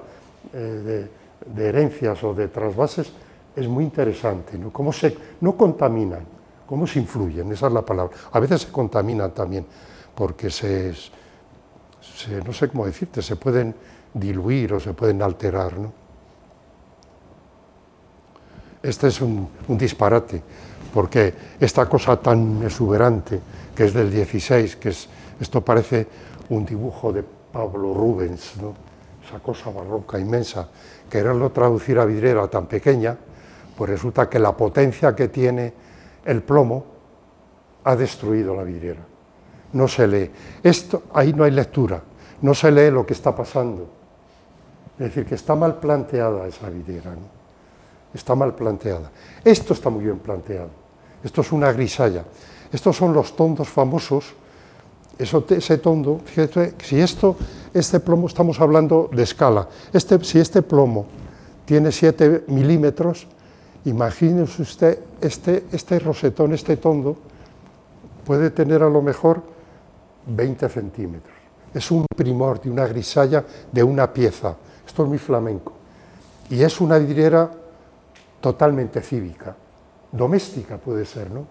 [0.53, 1.07] eh,
[1.45, 3.11] de, herencias o de trasvases
[3.55, 4.71] es muy interesante, ¿no?
[4.71, 6.25] Cómo se, no contaminan,
[6.65, 8.15] cómo se influyen, esa es la palabra.
[8.31, 9.65] A veces se contaminan también,
[10.15, 10.93] porque se,
[12.45, 13.75] no sé cómo decirte, se pueden
[14.13, 15.73] diluir o se pueden alterar.
[18.81, 20.41] Este es un, disparate,
[20.93, 23.39] porque esta cosa tan exuberante,
[23.75, 25.09] que es del 16, que es,
[25.39, 26.07] esto parece
[26.49, 28.73] un dibujo de Pablo Rubens, ¿no?
[29.27, 30.69] esa cosa barroca inmensa,
[31.09, 33.17] quererlo traducir a vidriera tan pequeña,
[33.77, 35.73] pues resulta que la potencia que tiene
[36.25, 36.85] el plomo
[37.83, 39.01] ha destruido la vidriera.
[39.73, 40.31] No se lee.
[40.63, 42.01] Esto, ahí no hay lectura,
[42.41, 43.89] no se lee lo que está pasando.
[44.93, 47.13] Es decir, que está mal planteada esa vidriera.
[48.13, 49.11] Está mal planteada.
[49.43, 50.69] Esto está muy bien planteado.
[51.23, 52.23] Esto es una grisalla.
[52.71, 54.33] Estos son los tondos famosos
[55.19, 57.35] eso, ese tondo, fíjate, si esto,
[57.73, 61.07] este plomo, estamos hablando de escala, este, si este plomo
[61.65, 63.27] tiene 7 milímetros,
[63.83, 67.17] imagínese usted, este, este rosetón, este tondo,
[68.25, 69.43] puede tener a lo mejor
[70.25, 71.35] 20 centímetros.
[71.73, 73.43] Es un primor de una grisalla
[73.73, 74.55] de una pieza.
[74.87, 75.73] Esto es muy flamenco.
[76.49, 77.51] Y es una vidriera
[78.39, 79.55] totalmente cívica,
[80.11, 81.45] doméstica puede ser, ¿no?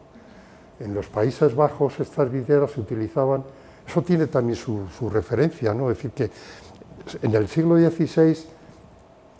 [0.80, 3.42] En los Países Bajos estas vidrieras se utilizaban
[3.88, 5.90] eso tiene también su, referencia, ¿no?
[5.90, 6.30] Es decir, que
[7.22, 8.36] en el siglo XVI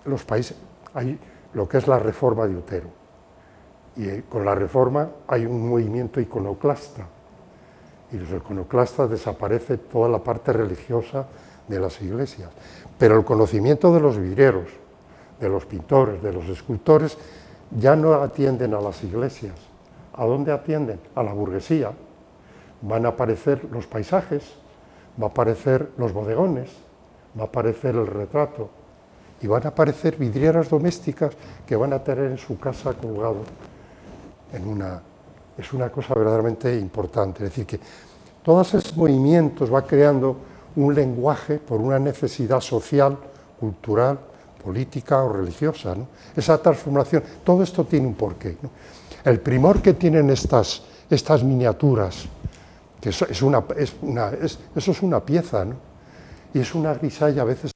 [0.06, 0.56] los países,
[0.94, 1.18] hay
[1.52, 2.88] lo que es la reforma de Utero.
[3.96, 7.06] Y eh, con la reforma hay un movimiento iconoclasta.
[8.10, 11.26] Y los iconoclastas desaparece toda la parte religiosa
[11.66, 12.48] de las iglesias.
[12.96, 14.68] Pero el conocimiento de los vidrieros,
[15.38, 17.18] de los pintores, de los escultores,
[17.70, 19.54] ya no atienden a las iglesias.
[20.14, 21.00] ¿A dónde atienden?
[21.14, 21.92] A la burguesía,
[22.82, 24.42] van a aparecer los paisajes,
[25.20, 26.70] va a aparecer los bodegones,
[27.38, 28.68] va a aparecer el retrato
[29.40, 31.34] y van a aparecer vidrieras domésticas
[31.66, 33.42] que van a tener en su casa colgado
[34.52, 35.02] en una
[35.58, 37.80] es una cosa verdaderamente importante, es decir que
[38.44, 40.36] todos esos movimientos va creando
[40.76, 43.18] un lenguaje por una necesidad social,
[43.58, 44.18] cultural,
[44.62, 45.96] política o religiosa.
[46.36, 48.56] Esa transformación, todo esto tiene un porqué.
[49.24, 52.28] El primor que tienen estas, estas miniaturas
[53.00, 53.62] que eso es una,
[54.74, 55.76] eso es una pieza, ¿no?
[56.52, 57.70] Y es una grisalla a veces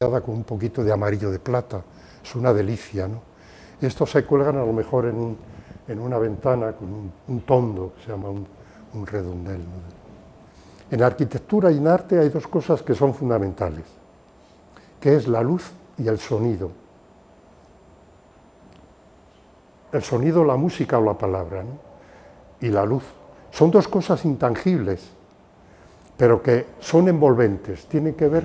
[0.00, 1.82] con un poquito de amarillo de plata,
[2.22, 3.20] es una delicia, ¿no?
[3.80, 8.28] Estos se cuelgan a lo mejor en, una ventana con un, tondo, que se llama
[8.30, 9.60] un, redondel.
[10.90, 13.84] En arquitectura y en arte hay dos cosas que son fundamentales,
[15.00, 16.70] que es la luz y el sonido.
[19.92, 21.92] El sonido, la música o la palabra, ¿no?
[22.62, 23.02] y la luz.
[23.50, 25.10] Son dos cosas intangibles,
[26.16, 28.44] pero que son envolventes, tienen que ver,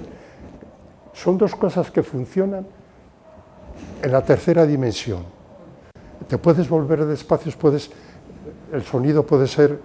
[1.14, 2.68] son dos cosas que funcionan
[4.02, 5.24] en la tercera dimensión.
[6.28, 7.90] Te puedes volver de espacios, puedes,
[8.74, 9.80] el sonido puede ser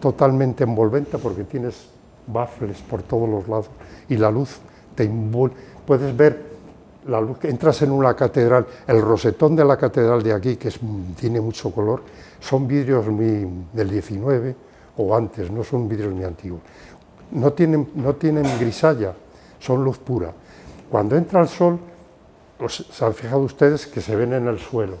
[0.00, 1.88] totalmente envolvente porque tienes
[2.26, 3.70] baffles por todos los lados
[4.08, 4.58] y la luz
[4.94, 5.08] te.
[5.86, 6.55] Puedes ver
[7.08, 10.70] la luz, entras en una catedral, el rosetón de la catedral de aquí, que
[11.18, 12.02] tiene mucho color,
[12.40, 14.56] son vidrios del 19
[14.96, 16.60] o antes, no son vidrios muy antiguos.
[17.32, 19.14] No tienen, no tienen grisalla,
[19.58, 20.32] son luz pura.
[20.90, 21.78] Cuando entra el sol,
[22.68, 24.96] se han fijado ustedes que se ven en el suelo.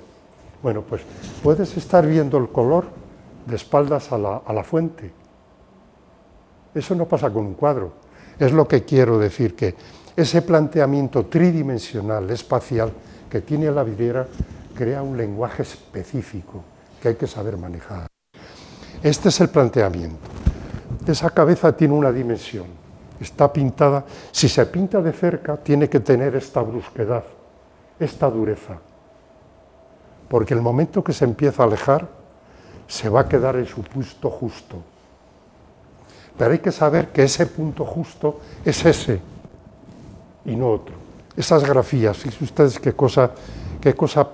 [0.62, 1.02] Bueno, pues
[1.42, 2.86] puedes estar viendo el color
[3.46, 5.12] de espaldas a la, a la fuente.
[6.74, 7.92] Eso no pasa con un cuadro.
[8.38, 9.74] Es lo que quiero decir, que
[10.16, 12.90] ese planteamiento tridimensional, espacial,
[13.28, 14.26] que tiene la vidriera,
[14.74, 16.64] crea un lenguaje específico
[17.00, 18.06] que hay que saber manejar.
[19.02, 20.28] Este es el planteamiento.
[21.06, 22.66] Esa cabeza tiene una dimensión,
[23.20, 27.24] está pintada, si se pinta de cerca, tiene que tener esta brusquedad,
[28.00, 28.78] esta dureza,
[30.28, 32.08] porque el momento que se empieza a alejar,
[32.88, 34.82] se va a quedar en su punto justo.
[36.38, 39.20] Pero hay que saber que ese punto justo es ese
[40.46, 40.94] y no otro.
[41.36, 43.30] Esas grafías, fíjense ustedes qué cosa,
[43.80, 44.28] qué cosa,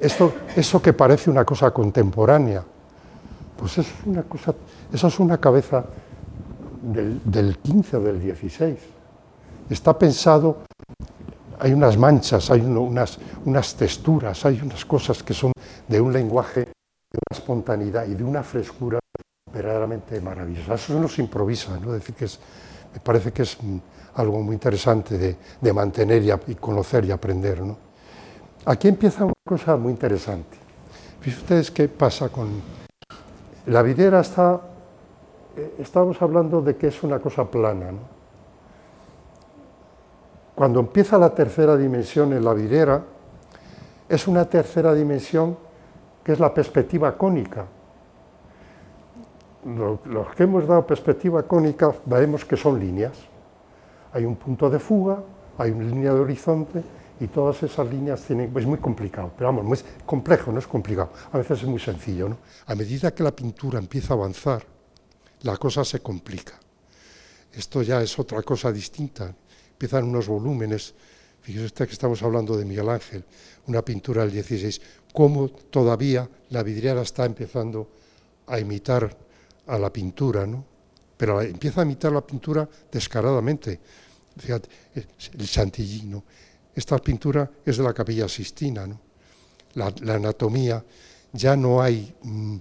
[0.00, 2.64] esto, eso que parece una cosa contemporánea,
[3.56, 4.54] pues eso es una cosa,
[4.92, 5.84] eso es una cabeza
[6.82, 8.76] del, del 15 o del 16.
[9.70, 10.62] Está pensado,
[11.60, 15.52] hay unas manchas, hay unas, unas texturas, hay unas cosas que son
[15.86, 18.98] de un lenguaje, de una espontaneidad y de una frescura
[19.52, 20.74] verdaderamente maravillosa.
[20.74, 21.92] Eso no se improvisa, ¿no?
[21.92, 22.40] decir, que es,
[22.92, 23.56] me parece que es
[24.14, 27.62] algo muy interesante de, mantener y, conocer y aprender.
[27.62, 27.76] ¿no?
[28.64, 30.56] Aquí empieza una cosa muy interesante.
[31.20, 32.48] Fíjense ustedes qué pasa con...
[33.66, 34.60] La videra está...
[35.56, 37.92] Eh, estamos hablando de que es una cosa plana.
[37.92, 38.00] ¿no?
[40.54, 43.02] Cuando empieza la tercera dimensión en la videra,
[44.08, 45.56] es una tercera dimensión
[46.22, 47.64] que es la perspectiva cónica.
[50.04, 53.31] Los que hemos dado perspectiva cónica vemos que son líneas
[54.12, 55.22] hay un punto de fuga,
[55.58, 56.82] hay una línea de horizonte
[57.20, 61.12] y todas esas líneas tienen, es muy complicado, pero vamos, es complejo, no es complicado,
[61.30, 62.28] a veces es muy sencillo.
[62.28, 62.38] ¿no?
[62.66, 64.64] A medida que la pintura empieza a avanzar,
[65.42, 66.58] la cosa se complica.
[67.52, 69.34] Esto ya es otra cosa distinta,
[69.70, 70.94] empiezan unos volúmenes,
[71.40, 73.24] fíjese usted que estamos hablando de Miguel Ángel,
[73.66, 74.80] una pintura del 16,
[75.12, 77.88] cómo todavía la vidriera está empezando
[78.46, 79.16] a imitar
[79.66, 80.72] a la pintura, ¿no?
[81.22, 83.78] pero empieza a imitar la pintura descaradamente.
[84.36, 86.24] Fíjate, el Chantillino.
[86.74, 89.00] Esta pintura es de la Capilla Sistina, ¿no?
[89.74, 90.84] la, anatomía,
[91.32, 92.56] ya no hay mm,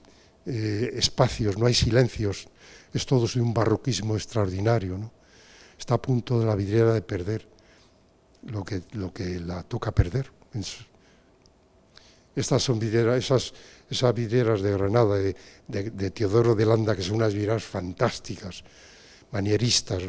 [0.45, 2.47] eh, espacios, no hay silencios,
[2.93, 4.97] es todo de un barroquismo extraordinario.
[4.97, 5.11] ¿no?
[5.77, 7.47] Está a punto de la vidriera de perder
[8.47, 10.31] lo que, lo que la toca perder.
[12.35, 13.53] Estas son vidrieras, esas,
[13.89, 15.35] esas vidrieras de Granada, de,
[15.67, 18.63] de, Teodoro de Landa, que son unas vidrieras fantásticas,
[19.31, 20.03] manieristas,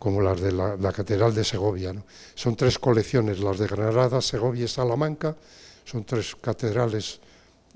[0.00, 1.92] como las de la, Catedral de Segovia.
[2.34, 5.36] Son tres colecciones, las de Granada, Segovia y Salamanca,
[5.84, 7.20] son tres catedrales,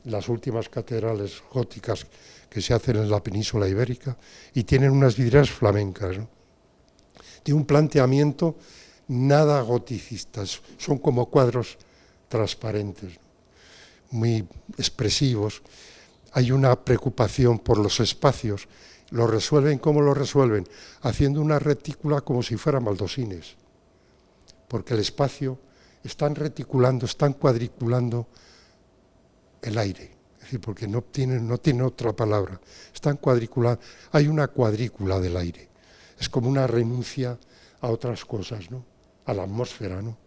[0.05, 2.07] las últimas catedrales góticas
[2.49, 4.17] que se hacen en la península ibérica,
[4.55, 6.17] y tienen unas vidrieras flamencas,
[7.45, 8.57] de un planteamiento
[9.09, 11.77] nada goticistas, son como cuadros
[12.29, 13.21] transparentes
[14.11, 14.49] muy
[14.79, 15.61] expresivos,
[16.33, 18.67] hay una preocupación por los espacios.
[19.15, 20.69] ¿Lo resuelven cómo lo resuelven?
[21.03, 23.55] Haciendo una retícula como si fueran maldosines,
[24.67, 25.57] porque el espacio
[26.03, 28.27] están reticulando, están cuadriculando
[29.63, 32.61] el aire, es decir, porque no tienen, no otra palabra,
[32.93, 35.69] están cuadriculando, hay una cuadrícula del aire,
[36.19, 37.39] es como una renuncia
[37.83, 38.85] a otras cosas, ¿no?
[39.27, 40.19] a la atmósfera, ¿no?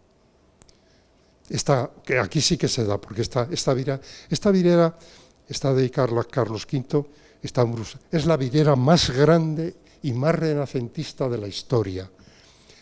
[1.49, 4.97] Esta, que aquí sí que se da, porque esta, esta, videra, esta videra
[5.45, 7.05] está dedicada a Carlos V,
[7.41, 12.09] es la videra más grande y más renacentista de la historia.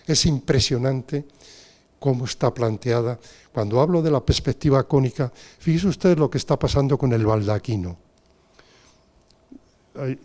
[0.06, 1.26] Es impresionante
[2.00, 3.20] cómo está planteada.
[3.54, 7.98] Cuando hablo de la perspectiva cónica, fíjense ustedes lo que está pasando con el baldaquino.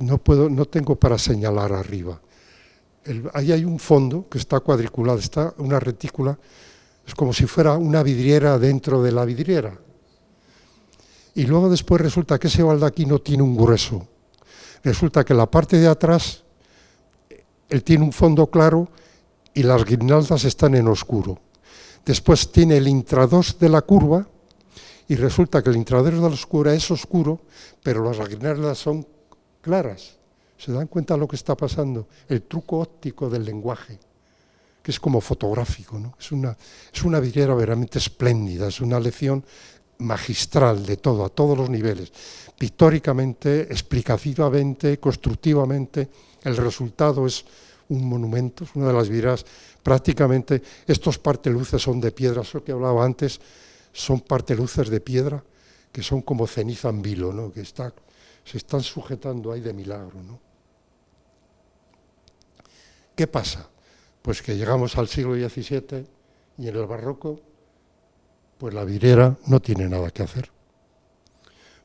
[0.00, 2.20] No, puedo, no tengo para señalar arriba.
[3.34, 6.38] ahí hay un fondo que está cuadriculado, está una retícula
[7.10, 9.76] es como si fuera una vidriera dentro de la vidriera.
[11.34, 14.06] Y luego después resulta que ese baldaquino tiene un grueso.
[14.82, 16.44] Resulta que la parte de atrás,
[17.68, 18.88] él tiene un fondo claro
[19.54, 21.38] y las guirnaldas están en oscuro.
[22.04, 24.26] Después tiene el intrados de la curva
[25.08, 27.40] y resulta que el intrados de la oscura es oscuro,
[27.82, 29.06] pero las guirnaldas son
[29.60, 30.16] claras.
[30.56, 32.06] ¿Se dan cuenta de lo que está pasando?
[32.28, 33.98] El truco óptico del lenguaje.
[34.82, 35.98] que es como fotográfico.
[35.98, 36.14] ¿no?
[36.18, 36.56] Es, una,
[36.92, 39.44] es una vidriera verdaderamente espléndida, es una lección
[39.98, 42.12] magistral de todo, a todos los niveles,
[42.60, 46.10] pictóricamente, explicativamente, constructivamente.
[46.44, 47.42] El resultado es
[47.88, 49.46] un monumento, es una de las vidrieras
[49.82, 53.40] prácticamente, estos parteluces son de piedra, eso que hablaba antes,
[53.94, 55.42] son parteluces de piedra
[55.90, 57.50] que son como ceniza en vilo, ¿no?
[57.50, 60.22] que se están sujetando ahí de milagro.
[60.22, 60.38] ¿no?
[63.16, 63.70] ¿Qué pasa?
[64.20, 66.06] Pues que llegamos al siglo XVII
[66.58, 67.40] y en el barroco,
[68.58, 70.50] pues la vidriera no tiene nada que hacer,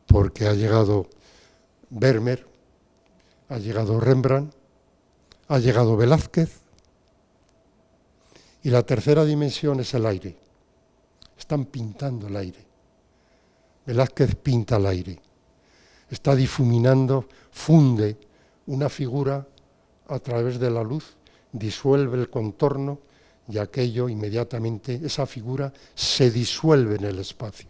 [0.05, 1.07] porque ha llegado
[1.89, 2.45] Vermeer,
[3.49, 4.53] ha llegado Rembrandt,
[5.47, 6.61] ha llegado Velázquez,
[8.63, 10.35] y la tercera dimensión es el aire.
[11.37, 12.65] Están pintando el aire.
[13.85, 15.21] Velázquez pinta el aire.
[16.09, 18.17] Está difuminando, funde
[18.65, 19.45] una figura
[20.07, 21.15] a través de la luz,
[21.51, 22.99] disuelve el contorno
[23.47, 27.69] y aquello inmediatamente, esa figura se disuelve en el espacio.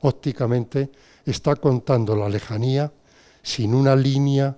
[0.00, 0.90] Ópticamente
[1.26, 2.92] está contando la lejanía
[3.42, 4.56] sin una línea,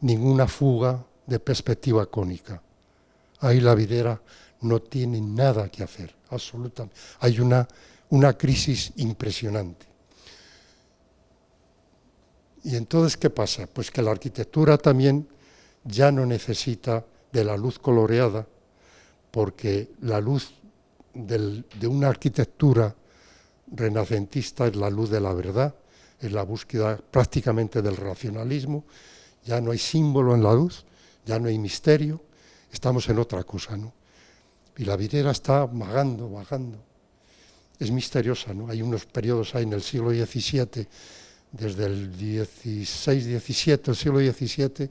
[0.00, 2.60] ninguna fuga de perspectiva cónica.
[3.40, 4.20] Ahí la videra
[4.60, 6.96] no tiene nada que hacer, absolutamente.
[7.20, 7.68] Hay una,
[8.10, 9.86] una crisis impresionante.
[12.62, 13.66] Y entonces, ¿qué pasa?
[13.66, 15.28] Pues que la arquitectura también
[15.84, 18.46] ya no necesita de la luz coloreada,
[19.30, 20.54] porque la luz
[21.12, 22.94] de una arquitectura
[23.70, 25.74] renacentista es la luz de la verdad,
[26.26, 28.84] es la búsqueda prácticamente del racionalismo,
[29.44, 30.84] ya no hay símbolo en la luz,
[31.24, 32.22] ya no hay misterio,
[32.72, 33.92] estamos en otra cosa, ¿no?
[34.76, 36.78] Y la vidriera está vagando, vagando.
[37.78, 38.68] Es misteriosa, ¿no?
[38.68, 40.88] Hay unos periodos ahí en el siglo XVII
[41.52, 44.90] desde el 16-17, el siglo XVII,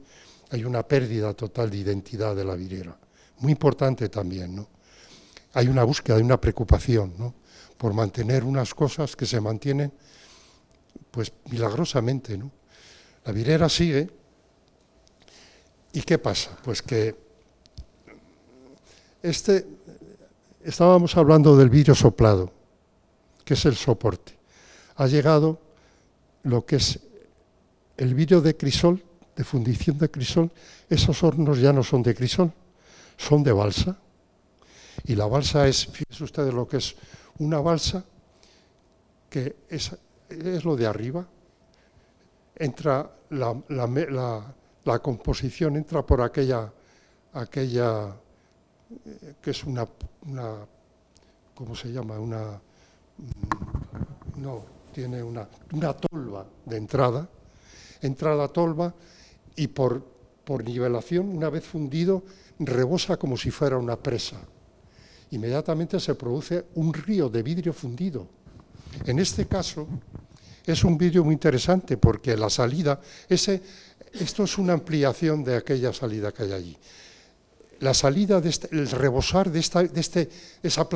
[0.50, 2.96] hay una pérdida total de identidad de la vidriera.
[3.38, 4.68] Muy importante también, ¿no?
[5.52, 7.34] Hay una búsqueda, hay una preocupación, ¿no?
[7.76, 9.92] Por mantener unas cosas que se mantienen,
[11.10, 12.50] pues, milagrosamente, ¿no?
[13.24, 14.10] La vidriera sigue.
[15.92, 16.56] ¿Y qué pasa?
[16.62, 17.16] Pues que
[19.22, 19.66] este,
[20.62, 22.52] estábamos hablando del vidrio soplado,
[23.44, 24.36] que es el soporte.
[24.96, 25.60] Ha llegado
[26.42, 27.00] lo que es
[27.96, 29.02] el vidrio de crisol,
[29.36, 30.50] de fundición de crisol,
[30.88, 32.52] esos hornos ya no son de crisol,
[33.16, 33.96] son de balsa.
[35.04, 36.94] Y la balsa es, fíjense ustedes lo que es
[37.38, 38.04] una balsa,
[39.30, 39.90] que es,
[40.28, 41.26] lo de arriba,
[42.56, 46.72] entra la, composición, entra por aquella,
[47.32, 48.14] aquella
[49.04, 49.86] eh, que es una,
[50.26, 50.66] una,
[51.54, 52.18] ¿cómo se llama?
[52.18, 52.60] Una,
[53.18, 55.46] mm, no, tiene una,
[55.94, 57.28] tolva de entrada,
[58.00, 58.94] entra la tolva
[59.56, 60.02] y por,
[60.44, 62.22] por nivelación, una vez fundido,
[62.58, 64.36] rebosa como si fuera una presa.
[65.30, 68.28] Inmediatamente se produce un río de vidrio fundido.
[69.06, 69.88] En este caso
[70.64, 73.62] es un vidrio muy interesante porque la salida, ese,
[74.12, 76.76] esto es una ampliación de aquella salida que hay allí.
[77.80, 80.30] La salida, de este, el rebosar de, esta, de este,
[80.62, 80.88] esa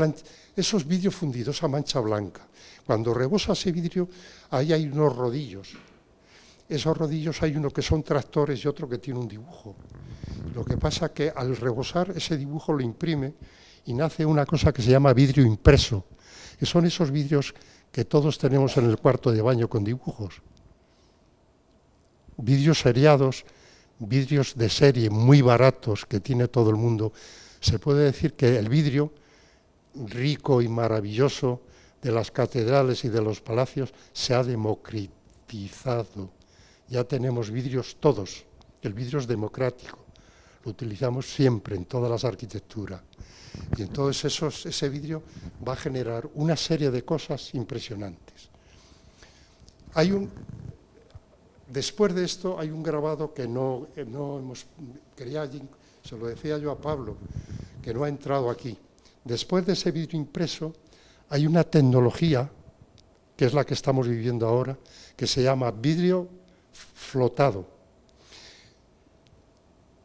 [0.56, 2.46] esos vidrios fundidos, esa mancha blanca,
[2.86, 4.08] cuando rebosa ese vidrio,
[4.50, 5.76] ahí hay unos rodillos.
[6.68, 9.76] Esos rodillos hay uno que son tractores y otro que tiene un dibujo.
[10.54, 13.34] Lo que pasa que al rebosar ese dibujo lo imprime
[13.86, 16.04] y nace una cosa que se llama vidrio impreso,
[16.58, 17.54] que son esos vidrios
[17.92, 20.42] que todos tenemos en el cuarto de baño con dibujos.
[22.36, 23.44] Vidrios seriados,
[23.98, 27.12] vidrios de serie muy baratos que tiene todo el mundo.
[27.60, 29.12] Se puede decir que el vidrio
[29.94, 31.62] rico y maravilloso
[32.00, 36.30] de las catedrales y de los palacios se ha democratizado.
[36.88, 38.44] Ya tenemos vidrios todos.
[38.82, 39.98] El vidrio es democrático.
[40.64, 43.00] Lo utilizamos siempre en todas las arquitecturas.
[43.76, 45.22] Y entonces ese vidrio
[45.66, 48.48] va a generar una serie de cosas impresionantes.
[49.94, 50.30] Hay un,
[51.68, 54.66] después de esto hay un grabado que no, no hemos,
[55.16, 55.48] quería,
[56.02, 57.16] se lo decía yo a Pablo,
[57.82, 58.76] que no ha entrado aquí.
[59.24, 60.72] Después de ese vidrio impreso
[61.28, 62.50] hay una tecnología,
[63.36, 64.76] que es la que estamos viviendo ahora,
[65.16, 66.28] que se llama vidrio
[66.72, 67.66] flotado.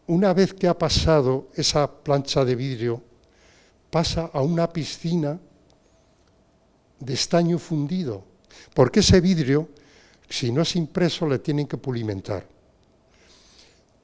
[0.07, 3.01] Una vez que ha pasado esa plancha de vidrio,
[3.93, 5.39] pasa a una piscina
[6.99, 8.25] de estaño fundido,
[8.73, 9.69] porque ese vidrio,
[10.27, 12.47] si no es impreso, le tienen que pulimentar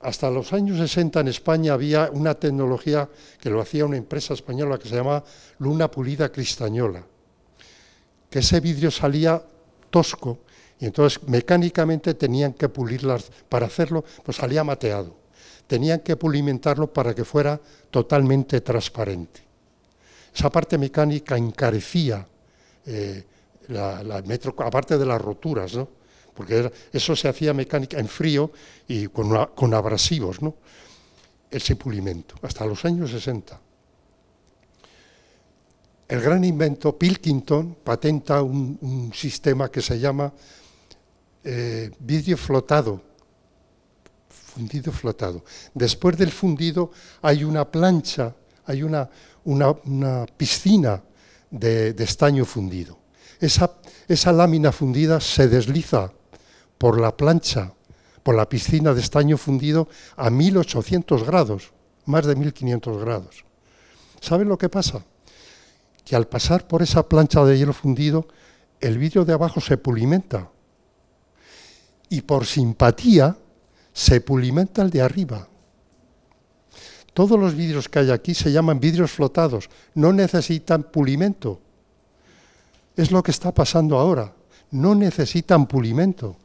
[0.01, 3.09] hasta los años 60 en España había una tecnología
[3.39, 5.23] que lo hacía una empresa española que se llama
[5.59, 7.03] Luna Pulida Cristañola,
[8.29, 9.41] que ese vidrio salía
[9.89, 10.39] tosco
[10.79, 15.17] y entonces mecánicamente tenían que pulirlas para hacerlo, pues salía mateado.
[15.67, 17.61] tenían que pulimentarlo para que fuera
[17.91, 19.48] totalmente transparente.
[20.33, 22.25] Esa parte mecánica encarecía
[22.85, 23.23] eh,
[23.67, 25.87] la, metro, aparte de las roturas, ¿no?
[26.33, 28.51] porque eso se hacía mecánica en frío
[28.87, 30.55] y con, con abrasivos, ¿no?
[31.51, 33.59] ese pulimento, hasta los años 60.
[36.07, 40.33] El gran invento, Pilkington, patenta un, sistema que se llama
[41.43, 43.01] eh, vidrio flotado,
[44.27, 45.43] fundido flotado.
[45.73, 49.07] Después del fundido hay una plancha, hay una,
[49.43, 51.01] una, piscina
[51.49, 52.97] de, estaño fundido.
[53.39, 53.71] Esa,
[54.07, 56.11] esa lámina fundida se desliza
[56.77, 57.73] por la plancha,
[58.23, 61.71] por la piscina de estaño fundido a 1800 grados,
[62.05, 63.45] más de 1500 grados.
[64.21, 65.03] ¿Saben lo que pasa?
[66.03, 68.27] Que al pasar por esa plancha de hielo fundido,
[68.79, 70.49] el vidrio de abajo se pulimenta.
[72.09, 73.37] Y por simpatía,
[73.93, 75.47] se pulimenta el de arriba.
[77.19, 81.59] Todos los vidrios que hay aquí se llaman vidrios flotados, no necesitan pulimento.
[82.95, 84.33] Es lo que está pasando ahora,
[84.71, 86.37] no necesitan pulimento.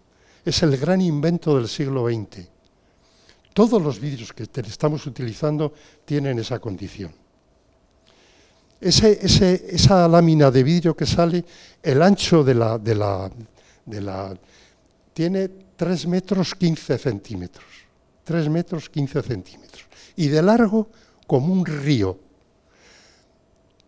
[0.44, 2.48] Es el gran invento del siglo XX.
[3.52, 5.72] Todos los vidrios que estamos utilizando
[6.04, 7.14] tienen esa condición.
[8.80, 11.44] esa lámina de vidrio que sale,
[11.84, 12.80] el ancho de la,
[15.12, 17.83] tiene 3 metros 15 centímetros.
[18.24, 19.84] 3 metros 15 centímetros.
[20.16, 20.88] Y de largo
[21.26, 22.18] como un río.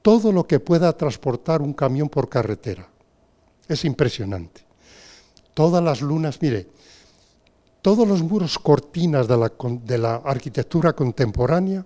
[0.03, 2.89] Todo lo que pueda transportar un camión por carretera.
[3.67, 4.65] Es impresionante.
[5.55, 6.69] Todas las lunas, mire,
[7.83, 11.85] todos los muros cortinas de la, arquitectura contemporánea,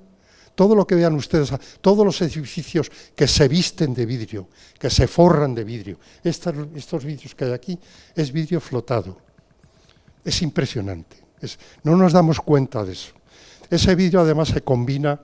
[0.54, 4.48] todo lo que vean ustedes, todos los edificios que se visten de vidrio,
[4.78, 7.78] que se forran de vidrio, estos vidrios que hay aquí,
[8.14, 9.30] es vidrio flotado
[10.24, 11.16] es impresionante.
[11.82, 13.12] No nos damos cuenta de eso.
[13.68, 15.20] Ese vidrio además se combina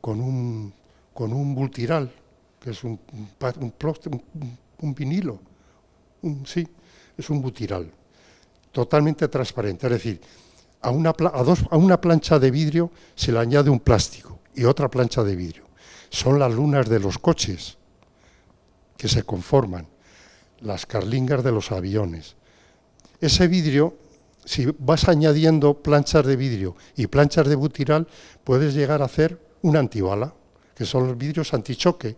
[0.00, 0.72] con un,
[1.12, 2.98] con un que es un,
[4.80, 5.40] un, vinilo.
[6.44, 6.66] sí,
[7.16, 7.90] es un butiral.
[8.72, 9.86] Totalmente transparente.
[9.86, 10.20] Es decir,
[10.82, 14.64] a una, a, dos, a una plancha de vidrio se le añade un plástico y
[14.64, 15.64] otra plancha de vidrio.
[16.08, 17.78] Son las lunas de los coches
[18.96, 19.86] que se conforman,
[20.60, 22.36] las carlingas de los aviones,
[23.20, 23.96] ese vidrio,
[24.50, 28.08] si vas añadiendo planchas de vidrio y planchas de butiral,
[28.42, 30.34] puedes llegar a hacer una antibala,
[30.74, 32.16] que son los vidrios antichoque,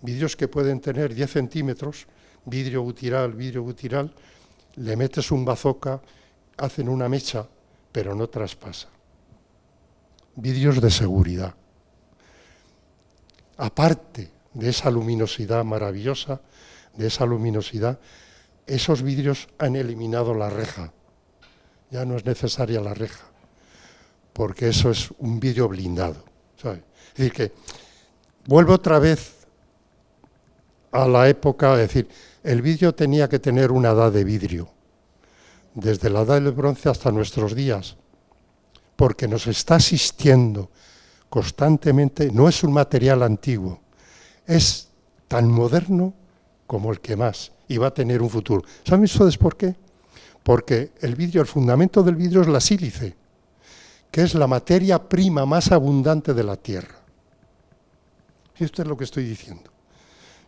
[0.00, 2.06] vidrios que pueden tener 10 centímetros,
[2.44, 4.14] vidrio butiral, vidrio butiral,
[4.76, 6.00] le metes un bazooka,
[6.56, 7.48] hacen una mecha,
[7.90, 8.86] pero no traspasa.
[10.36, 11.52] Vidrios de seguridad.
[13.56, 16.42] Aparte de esa luminosidad maravillosa,
[16.94, 17.98] de esa luminosidad,
[18.68, 20.92] esos vidrios han eliminado la reja.
[21.90, 23.24] Ya no es necesaria la reja,
[24.32, 26.24] porque eso es un vidrio blindado.
[26.56, 27.52] Es decir, que
[28.46, 29.46] vuelvo otra vez
[30.92, 32.08] a la época, es decir,
[32.42, 34.68] el vidrio tenía que tener una edad de vidrio,
[35.74, 37.96] desde la edad del bronce hasta nuestros días,
[38.96, 40.70] porque nos está asistiendo
[41.28, 43.80] constantemente, no es un material antiguo,
[44.46, 44.88] es
[45.28, 46.12] tan moderno
[46.66, 48.62] como el que más y va a tener un futuro.
[48.84, 49.74] ¿Saben ustedes por qué?
[50.42, 53.14] Porque el vidrio, el fundamento del vidrio es la sílice,
[54.10, 56.96] que es la materia prima más abundante de la Tierra.
[58.58, 59.70] Y esto es lo que estoy diciendo.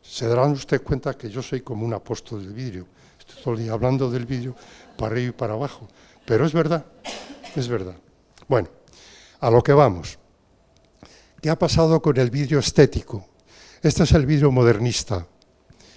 [0.03, 2.87] Se darán ustedes cuenta que yo soy como un apóstol del vidrio.
[3.19, 4.55] Estoy hablando del vidrio
[4.97, 5.89] para arriba y para abajo.
[6.27, 6.85] Pero es verdad,
[7.55, 7.95] es verdad.
[8.49, 8.69] Bueno,
[9.41, 10.19] a lo que vamos.
[11.41, 13.27] ¿Qué ha pasado con el vidrio estético?
[13.83, 15.27] Este es el vidrio modernista.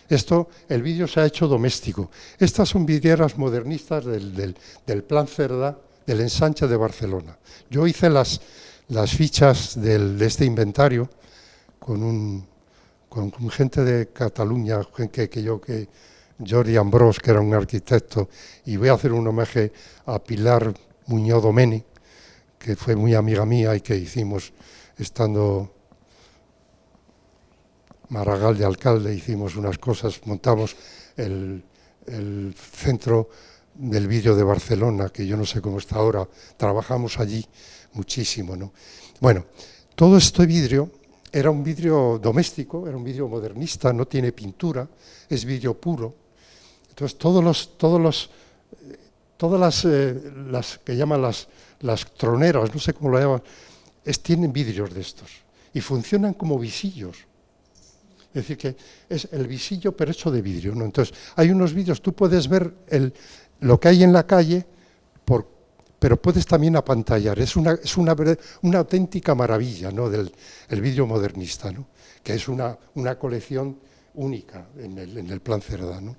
[0.08, 2.12] Esto, el vídeo se ha hecho doméstico.
[2.38, 4.56] Estas son vidrieras modernistas del,
[5.08, 7.38] Plan Cerda, del ensanche de Barcelona.
[7.70, 8.40] Yo hice las,
[8.90, 11.10] las fichas de este inventario
[11.80, 12.46] con, un,
[13.10, 14.82] con, gente de Cataluña,
[15.12, 15.88] que, que yo, que
[16.46, 18.30] Jordi Ambrós, que era un arquitecto,
[18.66, 19.72] y voy a hacer un homenaje
[20.06, 20.74] a Pilar
[21.08, 21.84] Muñoz Domeni,
[22.60, 24.52] que fue muy amiga mía y que hicimos
[24.98, 25.75] estando
[28.16, 30.74] Maragall de alcalde hicimos unas cosas, montamos
[31.18, 31.62] el,
[32.56, 33.30] centro
[33.74, 37.46] del vídeo de Barcelona, que yo no sé cómo está ahora, trabajamos allí
[37.92, 38.56] muchísimo.
[38.56, 38.72] ¿no?
[39.20, 39.46] Bueno,
[39.96, 40.92] todo este vidrio
[41.30, 44.88] era un vidrio doméstico, era un vidrio modernista, no tiene pintura,
[45.28, 46.16] es vidrio puro.
[46.88, 48.30] Entonces todos los, todos los,
[49.36, 51.50] todas las, eh, las que llaman las,
[51.82, 53.44] las troneras, no sé cómo lo llaman,
[54.22, 55.32] tienen vidrios de estos
[55.74, 57.26] y funcionan como visillos.
[58.36, 58.76] Es decir, que
[59.08, 60.76] es el visillo pero hecho de vidrio.
[60.76, 60.84] ¿no?
[60.84, 62.74] Entonces, hay unos vidrios, tú puedes ver
[63.62, 64.68] lo que hay en la calle
[66.06, 67.40] pero puedes también apantallar.
[67.40, 67.80] Es una,
[68.62, 70.08] una, auténtica maravilla ¿no?
[70.08, 70.32] del
[70.70, 71.88] el vidrio modernista, ¿no?
[72.22, 72.78] que es una,
[73.18, 73.80] colección
[74.14, 76.00] única en el, plan Cerda.
[76.00, 76.16] ¿no?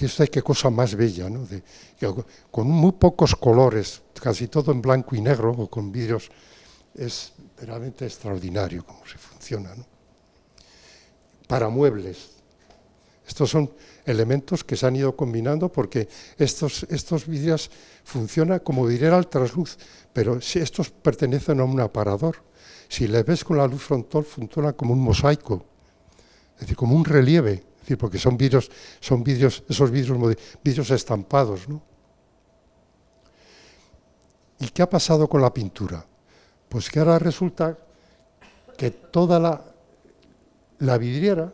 [0.00, 1.46] Y esto hay qué cosa más bella, ¿no?
[2.50, 6.30] Con muy pocos colores, casi todo en blanco y negro o con vidrios,
[6.94, 9.74] es realmente extraordinario cómo se funciona.
[9.74, 9.95] ¿no?
[11.46, 12.30] Para muebles,
[13.26, 13.70] estos son
[14.04, 17.70] elementos que se han ido combinando porque estos, estos vidrios
[18.04, 19.78] funcionan como vidriera al trasluz,
[20.12, 22.36] pero si estos pertenecen a un aparador,
[22.88, 25.64] si le ves con la luz frontal funciona como un mosaico,
[26.54, 28.70] es decir, como un relieve decir, porque son vidrios,
[29.00, 31.80] son vidrios, esos vidrios, vidrios estampados, ¿no?
[34.58, 36.04] ¿Y qué ha pasado con la pintura?
[36.68, 37.78] Pues que ahora resulta
[38.76, 39.62] que toda la,
[40.80, 41.52] la vidriera,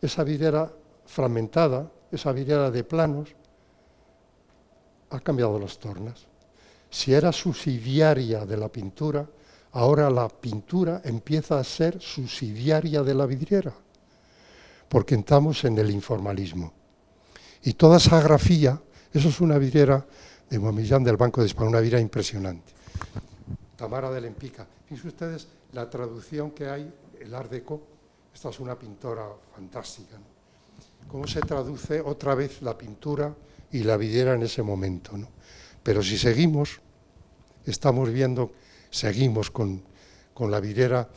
[0.00, 0.70] esa vidriera
[1.06, 3.34] fragmentada, esa vidriera de planos,
[5.10, 6.26] ha cambiado las tornas.
[6.90, 9.26] Si era subsidiaria de la pintura,
[9.72, 13.74] ahora la pintura empieza a ser subsidiaria de la vidriera
[14.94, 16.72] porque entramos en el informalismo.
[17.64, 18.80] Y toda esa grafía,
[19.12, 20.06] eso es una vidriera
[20.48, 22.72] de Momillán del Banco de España, una vidriera impresionante.
[23.74, 24.64] Tamara de Lempica.
[24.86, 27.82] Fíjense ustedes la traducción que hay, el Art Deco,
[28.34, 30.18] esta es una pintora fantástica.
[31.08, 33.32] Cómo se traduce otra vez la pintura
[33.70, 35.12] y la vidriera en ese momento.
[35.82, 36.80] Pero si seguimos,
[37.64, 38.52] estamos viendo,
[38.90, 39.82] seguimos con,
[40.34, 41.08] con la vidriera,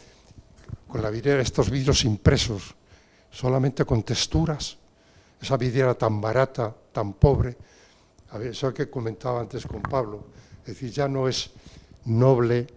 [0.88, 2.76] con la vidriera, estos vidrios impresos
[3.32, 4.78] solamente con texturas,
[5.42, 7.58] esa vidriera tan barata, tan pobre.
[8.30, 10.28] A ver, eso que comentaba antes con Pablo,
[10.62, 11.50] es decir, ya no es
[12.06, 12.68] noble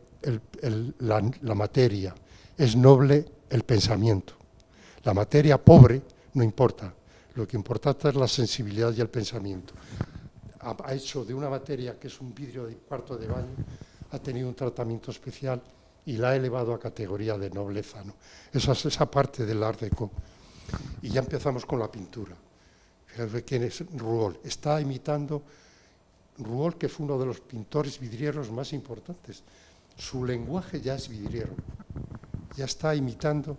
[0.98, 2.14] la, la materia,
[2.56, 4.34] es noble el pensamiento.
[5.02, 6.02] La materia pobre
[6.34, 6.94] no importa,
[7.34, 9.74] lo que importa es la sensibilidad y el pensamiento.
[10.60, 13.54] Ha, hecho de una materia que es un vidrio de cuarto de baño,
[14.10, 15.60] ha tenido un tratamiento especial
[16.04, 18.04] y la ha elevado a categoría de nobleza.
[18.04, 18.14] ¿no?
[18.52, 19.82] Esa es esa parte del Art.
[21.02, 22.36] Y ya empezamos con la pintura.
[23.06, 24.44] Fíjate quién es Rouault.
[24.44, 25.42] Está imitando
[26.38, 29.42] Rouault, que fue uno de los pintores vidrieros más importantes.
[29.96, 31.54] Su lenguaje ya es vidriero.
[32.56, 33.58] Ya está imitando,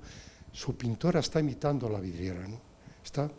[0.52, 2.48] su pintora está imitando a la vidriera.
[2.48, 2.60] ¿no?
[3.04, 3.30] Está,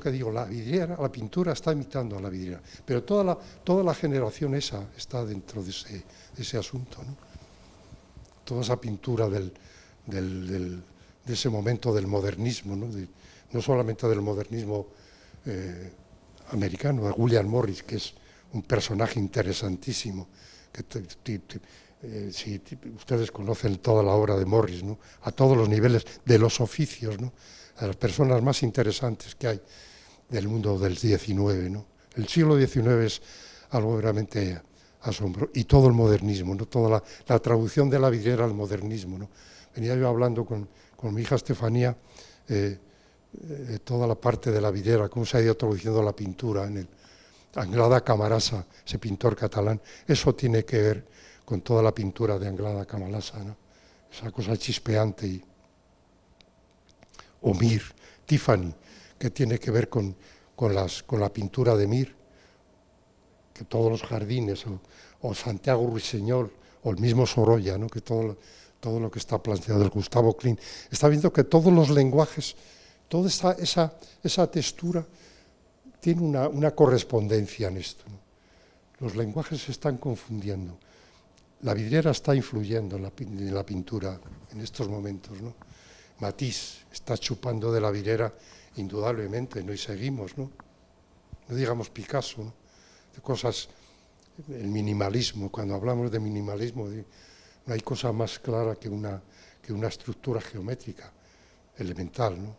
[0.00, 2.60] que digo, la vidriera, la pintura está imitando a la vidriera.
[2.84, 6.04] Pero toda la, toda la generación esa está dentro de ese,
[6.36, 6.98] ese asunto.
[7.02, 7.16] ¿no?
[8.44, 9.52] Toda esa pintura del,
[10.06, 10.82] del
[11.24, 12.88] de ese momento del modernismo, no,
[13.52, 14.88] no solamente del modernismo
[15.46, 15.92] eh,
[16.50, 18.14] americano, de William Morris, que es
[18.52, 20.28] un personaje interesantísimo,
[20.72, 20.82] que
[22.02, 22.60] eh, si
[22.96, 24.98] ustedes conocen toda la obra de Morris, ¿no?
[25.22, 27.32] a todos los niveles de los oficios, ¿no?
[27.76, 29.60] a las personas más interesantes que hay
[30.28, 31.70] del mundo del XIX.
[31.70, 31.86] ¿no?
[32.16, 33.22] El siglo XIX es
[33.70, 34.60] algo realmente
[35.02, 36.66] asombroso, y todo el modernismo, ¿no?
[36.66, 39.18] toda la, la traducción de la vidriera al modernismo.
[39.18, 39.28] ¿no?
[39.74, 41.96] Venía yo hablando con, con mi hija Estefanía
[42.48, 42.78] eh,
[43.48, 46.78] eh, toda la parte de la videra, cómo se ha ido traduciendo la pintura en
[46.78, 46.88] el
[47.54, 49.80] Anglada Camarasa, ese pintor catalán.
[50.06, 51.06] Eso tiene que ver
[51.44, 53.56] con toda la pintura de Anglada Camarasa, ¿no?
[54.12, 55.26] esa cosa chispeante.
[55.26, 55.44] Y,
[57.42, 57.82] o Mir,
[58.24, 58.72] Tiffany,
[59.18, 60.14] que tiene que ver con,
[60.54, 62.14] con, las, con la pintura de Mir,
[63.52, 64.64] que todos los jardines,
[65.20, 66.52] o, Santiago Ruiseñol,
[66.84, 67.88] o el mismo Sorolla, ¿no?
[67.88, 68.36] que todo
[68.82, 70.58] todo lo que está planteado del Gustavo Klein,
[70.90, 72.56] está viendo que todos los lenguajes,
[73.06, 73.54] toda esa,
[74.24, 75.06] esa, textura
[76.00, 78.02] tiene una, correspondencia en esto.
[78.98, 80.76] Los lenguajes se están confundiendo.
[81.62, 83.02] La vidriera está influyendo en
[83.54, 84.20] la, pintura
[84.50, 85.40] en estos momentos.
[85.40, 85.54] ¿no?
[86.18, 88.32] Matisse está chupando de la vidriera
[88.76, 89.72] indudablemente, ¿no?
[89.72, 90.36] y seguimos.
[90.36, 90.50] No,
[91.48, 92.52] no digamos Picasso,
[93.14, 93.68] de cosas,
[94.48, 99.22] el minimalismo, cuando hablamos de minimalismo, no hay cosa más clara que una,
[99.62, 101.12] que una estructura geométrica
[101.78, 102.42] elemental.
[102.42, 102.56] ¿no?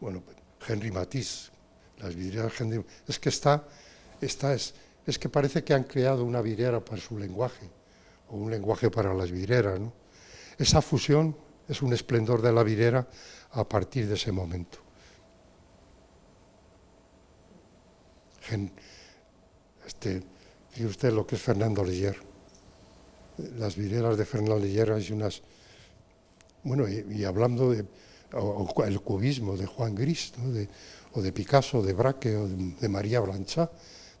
[0.00, 0.22] Bueno,
[0.66, 1.50] Henry Matisse,
[1.98, 3.62] las vidrieras Henry, es que está,
[4.20, 4.74] está es,
[5.06, 7.68] es que parece que han creado una vidriera para su lenguaje,
[8.28, 9.80] o un lenguaje para las vidrieras.
[9.80, 9.92] ¿no?
[10.58, 11.36] Esa fusión
[11.68, 13.08] es un esplendor de la vidriera
[13.52, 14.78] a partir de ese momento.
[19.86, 20.22] este,
[20.70, 22.32] fíjese usted lo que es Fernando Leyer
[23.58, 25.42] las vidrieras de Fernando Lillera y unas...
[26.62, 27.88] Bueno, y, hablando del
[28.86, 30.32] el cubismo de Juan Gris,
[31.12, 33.70] o de Picasso, de Braque, o de, María Blanchard,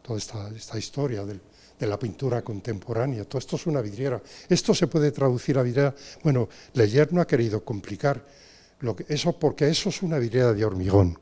[0.02, 4.20] toda esta, historia de la pintura contemporánea, todo esto es una vidriera.
[4.48, 5.94] Esto se puede traducir a vidriera...
[6.22, 8.24] Bueno, Leyer no ha querido complicar
[8.80, 11.18] lo que, eso porque eso es una vidriera de hormigón.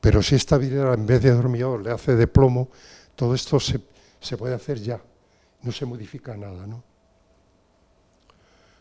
[0.00, 2.68] Pero si esta vidriera en vez de hormigón le hace de plomo,
[3.16, 3.78] todo esto se,
[4.36, 5.00] puede hacer ya,
[5.62, 6.82] no se modifica nada, ¿no?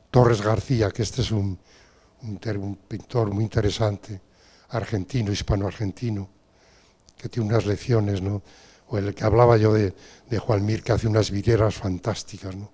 [0.09, 1.57] Torres García, que este es un,
[2.87, 4.19] pintor muy interesante,
[4.69, 6.29] argentino, hispano-argentino,
[7.17, 8.41] que tiene unas lecciones, ¿no?
[8.91, 9.95] O el que hablaba yo de,
[10.29, 12.69] de Juan Mir, que hace unas vidrieras fantásticas, ¿no?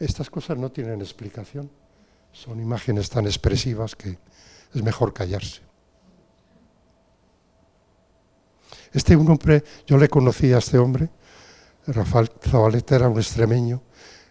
[0.00, 1.70] Estas cosas no tienen explicación,
[2.32, 4.18] son imágenes tan expresivas que
[4.74, 5.60] es mejor callarse.
[8.92, 11.08] Este hombre, yo le conocí a este hombre,
[11.86, 13.80] Rafael Zabaleta era un extremeño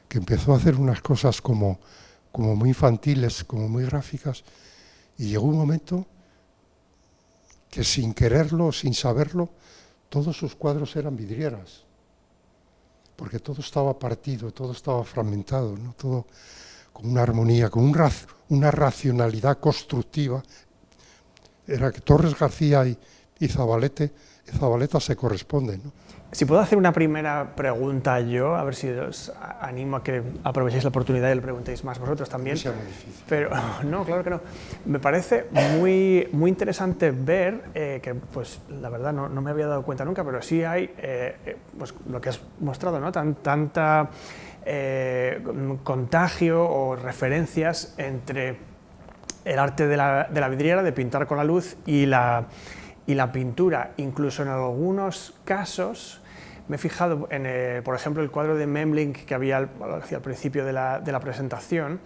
[0.09, 1.79] que empezó a hacer unas cosas como,
[2.33, 4.43] como muy infantiles, como muy gráficas,
[5.17, 6.05] y llegó un momento
[7.69, 9.49] que sin quererlo, sin saberlo,
[10.09, 11.83] todos sus cuadros eran vidrieras,
[13.15, 15.93] porque todo estaba partido, todo estaba fragmentado, ¿no?
[15.93, 16.25] todo
[16.91, 17.95] con una armonía, con un
[18.49, 20.41] una racionalidad constructiva.
[21.67, 22.97] Era que Torres García y,
[23.39, 24.11] y Zabalete,
[24.57, 25.81] Zabaleta se corresponden.
[26.31, 30.83] Si puedo hacer una primera pregunta yo, a ver si os animo a que aprovechéis
[30.83, 32.55] la oportunidad y le preguntéis más vosotros también.
[32.55, 33.23] No sea muy difícil.
[33.27, 33.49] Pero
[33.83, 34.41] no, claro que no.
[34.85, 35.47] Me parece
[35.79, 40.05] muy, muy interesante ver eh, que, pues, la verdad no, no, me había dado cuenta
[40.05, 43.11] nunca, pero sí hay, eh, eh, pues, lo que has mostrado, ¿no?
[43.11, 44.09] Tan, tanta
[45.83, 48.57] contagio o referencias entre
[49.45, 52.45] el arte de la, de la vidriera, de pintar con la luz, y la
[53.09, 56.21] y la pintura, incluso en algunos casos,
[56.67, 60.63] me he fijado en, por ejemplo, el cuadro de Memling que había al, al principio
[60.63, 62.01] de la, presentación,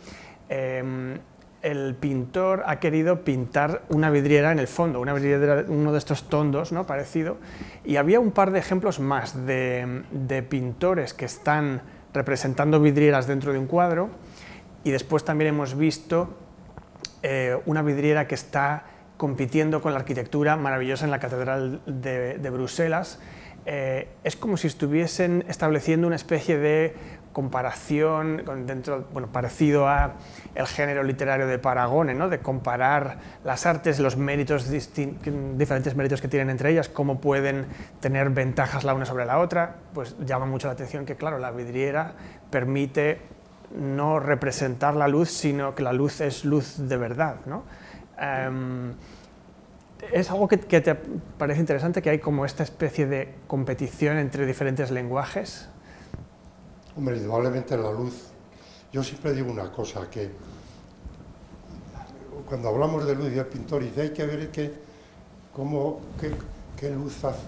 [0.47, 1.17] em,
[1.61, 6.29] el pintor ha querido pintar una vidriera en el fondo, una vidriera, uno de estos
[6.29, 6.87] tondos ¿no?
[6.87, 7.35] parecido,
[7.83, 11.81] y había un par de ejemplos más de, de pintores que están
[12.13, 14.09] representando vidrieras dentro de un cuadro,
[14.85, 16.37] y después también hemos visto
[17.23, 18.85] eh, una vidriera que está
[19.23, 23.19] compitiendo con la arquitectura maravillosa en la Catedral de, Bruselas.
[23.65, 26.93] Eh, es como si estuviesen estableciendo una especie de
[27.31, 30.15] comparación dentro, bueno, parecido a
[30.55, 32.27] el género literario de Paragone, ¿no?
[32.27, 37.67] de comparar las artes, los méritos, diferentes méritos que tienen entre ellas, cómo pueden
[38.01, 41.51] tener ventajas la una sobre la otra, pues llama mucho la atención que, claro, la
[41.51, 42.11] vidriera
[42.51, 43.21] permite
[43.73, 47.37] no representar la luz, sino que la luz es luz de verdad.
[47.45, 47.63] ¿no?
[48.23, 48.93] Em,
[50.11, 50.95] ¿Es algo que, te
[51.37, 55.69] parece interesante, que hay como esta especie de competición entre diferentes lenguajes?
[56.97, 58.27] Hombre, indudablemente la luz.
[58.91, 60.29] Yo siempre digo una cosa, que
[62.47, 64.73] cuando hablamos de luz y el pintor dice hay que ver qué,
[65.53, 66.01] cómo,
[66.77, 67.39] qué, luz hace,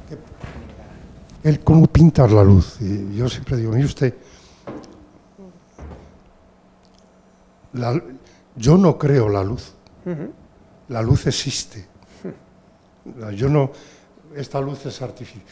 [1.44, 2.78] él cómo pintar la luz.
[2.80, 4.16] Y yo siempre digo, mire usted,
[8.56, 9.74] yo no creo la luz
[10.90, 11.86] la luz existe.
[13.36, 13.72] Yo no,
[14.36, 15.44] esta luz es artificial,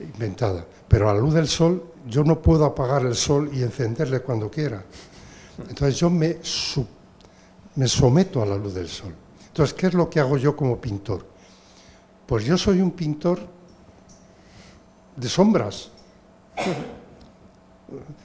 [0.00, 4.20] inventada, pero a la luz del sol yo no puedo apagar el sol y encenderle
[4.20, 4.82] cuando quiera.
[5.68, 6.38] Entonces yo me,
[7.76, 9.14] me someto a la luz del sol.
[9.48, 11.26] Entonces, ¿qué es lo que hago yo como pintor?
[12.26, 13.38] Pues yo soy un pintor
[15.14, 15.90] de sombras.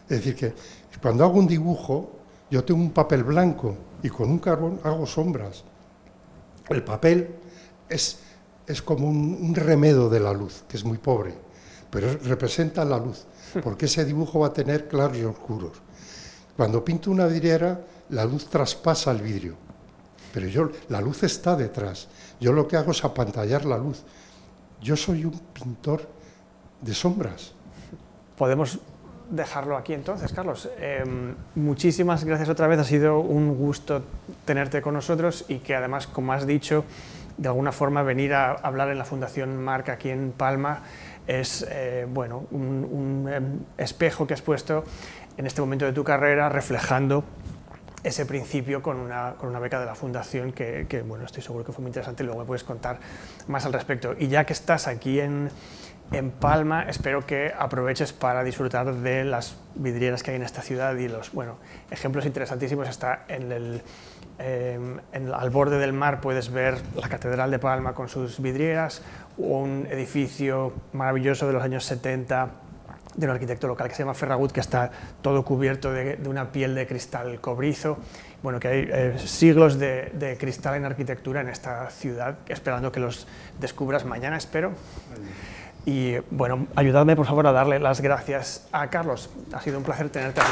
[0.08, 0.54] Es decir, que
[1.02, 2.12] cuando hago un dibujo,
[2.50, 5.66] yo tengo un papel blanco y con un carbón hago sombras.
[6.70, 7.36] El papel
[7.90, 8.20] es,
[8.66, 11.34] es como un, remedo de la luz, que es muy pobre,
[11.90, 13.26] pero representa la luz,
[13.64, 15.78] porque ese dibujo va a tener claros y oscuros.
[16.56, 17.80] Cuando pinto una vidriera,
[18.10, 19.56] la luz traspasa el vidrio,
[20.34, 22.08] pero yo, la luz está detrás.
[22.40, 24.04] Yo lo que hago es apantallar la luz.
[24.82, 26.08] Yo soy un pintor
[26.82, 27.54] de sombras.
[28.38, 28.80] Podemos
[29.30, 30.70] dejarlo aquí entonces, Carlos.
[30.80, 34.04] Em, muchísimas gracias otra vez, ha sido un gusto
[34.46, 36.86] tenerte con nosotros y que además, como has dicho,
[37.38, 40.82] de alguna forma venir a hablar en la Fundación Marca aquí en Palma
[41.28, 44.84] es eh, bueno, un, em, espejo que has puesto
[45.38, 47.24] en este momento de tu carrera reflejando
[48.04, 51.72] ese principio con una, con una beca de la Fundación que, bueno, estoy seguro que
[51.72, 53.00] fue muy interesante y luego me puedes contar
[53.48, 54.16] más al respecto.
[54.18, 55.50] Y ya que estás aquí en,
[56.12, 56.84] en Palma.
[56.84, 61.32] Espero que aproveches para disfrutar de las vidrieras que hay en esta ciudad y los
[61.32, 61.58] bueno,
[61.92, 62.88] ejemplos interesantísimos.
[62.88, 63.82] Está en el,
[64.40, 69.02] em, al borde del mar puedes ver la Catedral de Palma con sus vidrieras,
[69.38, 72.52] un edificio maravilloso de los años 70
[73.16, 74.92] de un arquitecto local que se llama Ferragut, que está
[75.24, 77.98] todo cubierto de, una piel de cristal cobrizo.
[78.44, 83.00] Bueno, que hay eh, siglos de, de, cristal en arquitectura en esta ciudad, esperando que
[83.00, 83.28] los
[83.60, 84.74] descubras mañana, espero.
[85.88, 89.30] Y bueno, ayudadme por favor a darle las gracias a Carlos.
[89.54, 90.52] Ha sido un placer tenerte aquí.